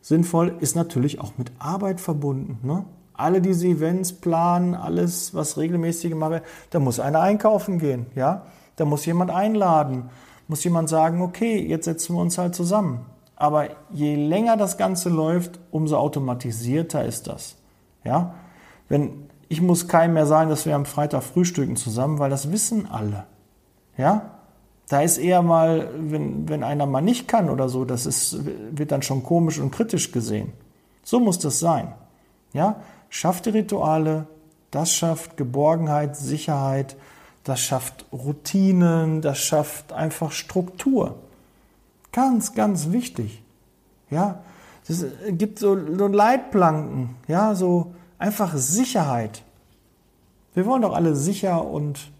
sinnvoll, 0.00 0.54
ist 0.60 0.76
natürlich 0.76 1.20
auch 1.20 1.32
mit 1.36 1.52
Arbeit 1.58 2.00
verbunden. 2.00 2.58
Ne? 2.66 2.84
Alle 3.12 3.40
diese 3.40 3.66
Events 3.66 4.12
planen, 4.12 4.74
alles, 4.74 5.34
was 5.34 5.58
regelmäßig 5.58 6.10
gemacht 6.10 6.30
wird, 6.30 6.44
da 6.70 6.78
muss 6.78 7.00
einer 7.00 7.20
einkaufen 7.20 7.78
gehen, 7.78 8.06
ja, 8.14 8.46
da 8.76 8.84
muss 8.84 9.04
jemand 9.06 9.30
einladen, 9.30 10.04
muss 10.46 10.64
jemand 10.64 10.88
sagen, 10.88 11.20
okay, 11.20 11.60
jetzt 11.60 11.84
setzen 11.84 12.14
wir 12.14 12.22
uns 12.22 12.38
halt 12.38 12.54
zusammen. 12.54 13.04
Aber 13.36 13.68
je 13.90 14.16
länger 14.16 14.56
das 14.56 14.78
Ganze 14.78 15.10
läuft, 15.10 15.60
umso 15.70 15.96
automatisierter 15.96 17.04
ist 17.04 17.26
das. 17.26 17.56
Ja, 18.04 18.34
wenn 18.88 19.28
ich 19.48 19.60
muss 19.60 19.88
keinem 19.88 20.14
mehr 20.14 20.26
sagen, 20.26 20.50
dass 20.50 20.66
wir 20.66 20.74
am 20.74 20.84
Freitag 20.84 21.22
frühstücken 21.22 21.76
zusammen, 21.76 22.18
weil 22.18 22.30
das 22.30 22.52
wissen 22.52 22.86
alle. 22.90 23.24
Ja, 23.96 24.37
da 24.88 25.02
ist 25.02 25.18
eher 25.18 25.42
mal, 25.42 25.90
wenn, 25.96 26.48
wenn 26.48 26.64
einer 26.64 26.86
mal 26.86 27.02
nicht 27.02 27.28
kann 27.28 27.50
oder 27.50 27.68
so, 27.68 27.84
das 27.84 28.06
ist, 28.06 28.38
wird 28.72 28.90
dann 28.90 29.02
schon 29.02 29.22
komisch 29.22 29.58
und 29.58 29.70
kritisch 29.70 30.12
gesehen. 30.12 30.52
So 31.04 31.20
muss 31.20 31.38
das 31.38 31.58
sein. 31.58 31.92
Ja? 32.52 32.76
Schafft 33.10 33.46
die 33.46 33.50
Rituale, 33.50 34.26
das 34.70 34.92
schafft 34.92 35.36
Geborgenheit, 35.36 36.16
Sicherheit, 36.16 36.96
das 37.44 37.60
schafft 37.60 38.06
Routinen, 38.12 39.22
das 39.22 39.38
schafft 39.38 39.92
einfach 39.92 40.32
Struktur. 40.32 41.16
Ganz, 42.12 42.54
ganz 42.54 42.90
wichtig. 42.90 43.42
Ja, 44.10 44.40
es 44.88 45.04
gibt 45.30 45.58
so, 45.58 45.76
so 45.96 46.06
Leitplanken, 46.06 47.16
ja, 47.26 47.54
so 47.54 47.94
einfach 48.18 48.56
Sicherheit. 48.56 49.42
Wir 50.54 50.64
wollen 50.66 50.82
doch 50.82 50.94
alle 50.94 51.14
sicher 51.14 51.64
und 51.64 52.10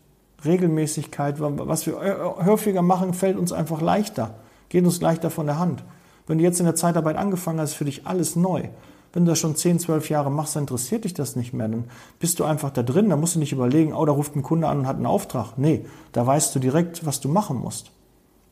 Regelmäßigkeit, 0.44 1.36
was 1.40 1.86
wir 1.86 1.96
häufiger 2.44 2.82
machen, 2.82 3.14
fällt 3.14 3.36
uns 3.36 3.52
einfach 3.52 3.80
leichter, 3.80 4.34
geht 4.68 4.84
uns 4.84 5.00
leichter 5.00 5.30
von 5.30 5.46
der 5.46 5.58
Hand. 5.58 5.82
Wenn 6.26 6.38
du 6.38 6.44
jetzt 6.44 6.60
in 6.60 6.66
der 6.66 6.74
Zeitarbeit 6.74 7.16
angefangen 7.16 7.58
hast, 7.58 7.70
ist 7.70 7.76
für 7.76 7.84
dich 7.84 8.06
alles 8.06 8.36
neu. 8.36 8.68
Wenn 9.12 9.24
du 9.24 9.30
das 9.32 9.38
schon 9.38 9.56
10, 9.56 9.80
12 9.80 10.10
Jahre 10.10 10.30
machst, 10.30 10.54
dann 10.54 10.64
interessiert 10.64 11.04
dich 11.04 11.14
das 11.14 11.34
nicht 11.34 11.54
mehr. 11.54 11.66
Dann 11.66 11.84
bist 12.20 12.38
du 12.38 12.44
einfach 12.44 12.70
da 12.70 12.82
drin, 12.82 13.08
da 13.08 13.16
musst 13.16 13.34
du 13.34 13.38
nicht 13.38 13.52
überlegen, 13.52 13.94
oh, 13.94 14.04
da 14.04 14.12
ruft 14.12 14.36
ein 14.36 14.42
Kunde 14.42 14.68
an 14.68 14.80
und 14.80 14.86
hat 14.86 14.96
einen 14.96 15.06
Auftrag. 15.06 15.56
Nee, 15.56 15.86
da 16.12 16.26
weißt 16.26 16.54
du 16.54 16.58
direkt, 16.58 17.06
was 17.06 17.20
du 17.20 17.28
machen 17.28 17.58
musst. 17.58 17.90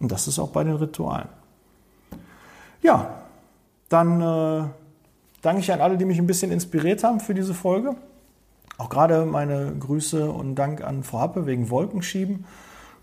Und 0.00 0.10
das 0.10 0.26
ist 0.26 0.38
auch 0.38 0.48
bei 0.48 0.64
den 0.64 0.76
Ritualen. 0.76 1.28
Ja, 2.82 3.10
dann 3.88 4.20
äh, 4.20 4.68
danke 5.42 5.60
ich 5.60 5.72
an 5.72 5.80
alle, 5.80 5.98
die 5.98 6.04
mich 6.04 6.18
ein 6.18 6.26
bisschen 6.26 6.50
inspiriert 6.50 7.04
haben 7.04 7.20
für 7.20 7.34
diese 7.34 7.54
Folge. 7.54 7.94
Auch 8.78 8.88
gerade 8.88 9.24
meine 9.24 9.72
Grüße 9.78 10.30
und 10.30 10.54
Dank 10.54 10.82
an 10.82 11.02
Frau 11.02 11.20
Happe 11.20 11.46
wegen 11.46 11.70
Wolkenschieben. 11.70 12.44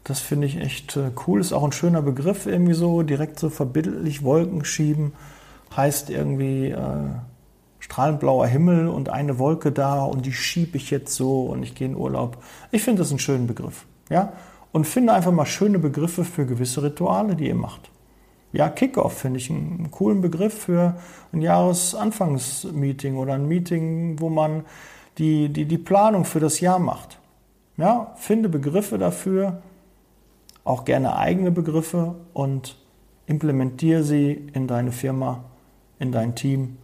Das 0.03 0.19
finde 0.19 0.47
ich 0.47 0.57
echt 0.57 0.97
äh, 0.97 1.11
cool. 1.25 1.39
Ist 1.39 1.53
auch 1.53 1.63
ein 1.63 1.71
schöner 1.71 2.01
Begriff 2.01 2.45
irgendwie 2.45 2.73
so, 2.73 3.03
direkt 3.03 3.39
so 3.39 3.49
verbildlich 3.49 4.23
Wolkenschieben. 4.23 5.13
Heißt 5.75 6.09
irgendwie 6.09 6.69
äh, 6.69 6.77
strahlend 7.79 8.19
blauer 8.19 8.47
Himmel 8.47 8.87
und 8.87 9.09
eine 9.09 9.39
Wolke 9.39 9.71
da 9.71 10.03
und 10.03 10.25
die 10.25 10.33
schiebe 10.33 10.77
ich 10.77 10.91
jetzt 10.91 11.15
so 11.15 11.45
und 11.45 11.63
ich 11.63 11.73
gehe 11.73 11.87
in 11.87 11.95
Urlaub. 11.95 12.37
Ich 12.71 12.83
finde 12.83 13.01
das 13.01 13.09
einen 13.09 13.19
schönen 13.19 13.47
Begriff. 13.47 13.85
Ja? 14.09 14.33
Und 14.71 14.85
finde 14.85 15.13
einfach 15.13 15.31
mal 15.31 15.45
schöne 15.45 15.79
Begriffe 15.79 16.23
für 16.23 16.45
gewisse 16.45 16.83
Rituale, 16.83 17.35
die 17.35 17.47
ihr 17.47 17.55
macht. 17.55 17.89
Ja, 18.51 18.69
Kickoff 18.69 19.17
finde 19.17 19.39
ich 19.39 19.49
einen 19.49 19.89
coolen 19.89 20.21
Begriff 20.21 20.53
für 20.53 20.95
ein 21.31 21.41
Jahresanfangsmeeting 21.41 23.17
oder 23.17 23.33
ein 23.33 23.47
Meeting, 23.47 24.19
wo 24.19 24.29
man 24.29 24.63
die, 25.17 25.49
die, 25.49 25.65
die 25.65 25.77
Planung 25.77 26.25
für 26.25 26.39
das 26.39 26.59
Jahr 26.59 26.79
macht. 26.79 27.19
Ja, 27.77 28.13
finde 28.17 28.49
Begriffe 28.49 28.97
dafür, 28.97 29.61
auch 30.63 30.85
gerne 30.85 31.15
eigene 31.17 31.51
Begriffe 31.51 32.15
und 32.33 32.77
implementiere 33.25 34.03
sie 34.03 34.31
in 34.53 34.67
deine 34.67 34.91
Firma, 34.91 35.43
in 35.99 36.11
dein 36.11 36.35
Team. 36.35 36.77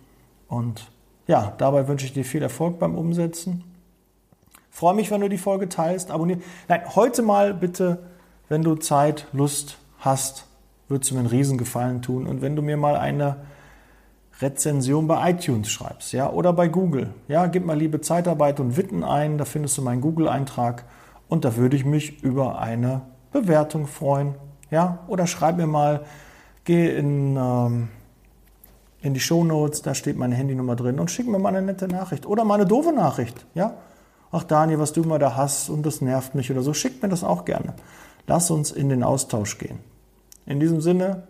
Und 0.48 0.90
ja, 1.28 1.54
dabei 1.58 1.88
wünsche 1.88 2.06
ich 2.06 2.14
dir 2.14 2.26
viel 2.26 2.42
Erfolg 2.42 2.80
beim 2.80 2.96
Umsetzen. 2.96 3.64
Freue 4.72 4.96
mich, 4.96 5.12
wenn 5.12 5.22
du 5.22 5.30
die 5.30 5.38
Folge 5.38 5.70
teilst, 5.70 6.10
abonniere. 6.12 6.40
Nein, 6.68 6.82
heute 6.96 7.22
mal 7.22 7.54
bitte, 7.54 8.00
wenn 8.48 8.64
du 8.64 8.76
Zeit, 8.76 9.28
Lust 9.34 9.78
hast, 10.00 10.46
würdest 10.88 11.12
du 11.12 11.16
mir 11.16 11.22
einen 11.22 11.30
Riesengefallen 11.30 12.02
tun. 12.02 12.26
Und 12.26 12.42
wenn 12.42 12.56
du 12.56 12.62
mir 12.62 12.78
mal 12.78 12.96
eine 12.96 13.38
Rezension 14.42 15.08
bei 15.08 15.32
iTunes 15.32 15.70
schreibst, 15.70 16.14
ja, 16.14 16.30
oder 16.30 16.54
bei 16.54 16.68
Google, 16.70 17.14
ja, 17.28 17.48
gib 17.48 17.66
mal 17.66 17.78
liebe 17.78 18.00
Zeitarbeit 18.00 18.60
und 18.60 18.78
Witten 18.78 19.04
ein, 19.04 19.38
da 19.38 19.46
findest 19.46 19.78
du 19.78 19.82
meinen 19.82 20.02
Google-Eintrag 20.02 20.86
und 21.28 21.44
da 21.44 21.58
würde 21.58 21.76
ich 21.76 21.84
mich 21.84 22.24
über 22.24 22.60
eine 22.60 23.02
Bewertung 23.32 23.86
freuen, 23.86 24.36
ja, 24.72 25.00
oder 25.08 25.28
schreib 25.28 25.58
mir 25.58 25.68
mal, 25.68 26.06
geh 26.64 26.90
in, 26.96 27.36
ähm, 27.36 27.90
in 29.02 29.14
die 29.14 29.20
Show 29.20 29.44
Notes, 29.44 29.82
da 29.82 29.94
steht 29.94 30.18
meine 30.18 30.36
Handynummer 30.36 30.78
drin 30.78 31.00
und 31.00 31.12
schick 31.12 31.28
mir 31.28 31.40
mal 31.40 31.50
eine 31.50 31.62
nette 31.62 31.90
Nachricht 31.90 32.26
oder 32.26 32.46
mal 32.46 32.56
eine 32.56 32.66
doofe 32.66 32.94
Nachricht, 32.94 33.46
ja. 33.56 33.74
Ach 34.32 34.44
Daniel, 34.44 34.80
was 34.80 34.94
du 34.94 35.02
immer 35.02 35.18
da 35.18 35.36
hast 35.36 35.70
und 35.70 35.86
das 35.86 36.02
nervt 36.02 36.36
mich 36.36 36.52
oder 36.52 36.62
so, 36.62 36.74
schick 36.74 37.02
mir 37.02 37.10
das 37.10 37.24
auch 37.24 37.46
gerne. 37.46 37.74
Lass 38.28 38.52
uns 38.52 38.72
in 38.72 38.90
den 38.90 39.04
Austausch 39.04 39.58
gehen. 39.58 39.80
In 40.46 40.60
diesem 40.60 40.82
Sinne, 40.82 41.24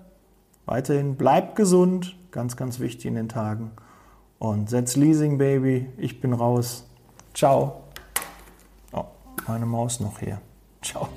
weiterhin 0.69 1.15
bleib 1.15 1.55
gesund, 1.55 2.15
ganz, 2.31 2.55
ganz 2.55 2.79
wichtig 2.79 3.07
in 3.07 3.15
den 3.15 3.29
Tagen. 3.29 3.71
Und 4.37 4.69
setz 4.69 4.95
Leasing, 4.95 5.37
Baby. 5.37 5.89
Ich 5.97 6.21
bin 6.21 6.31
raus. 6.31 6.87
Ciao. 7.33 7.81
Oh, 8.93 9.05
meine 9.47 9.65
Maus 9.65 9.99
noch 9.99 10.19
hier. 10.19 10.39
Ciao. 10.81 11.09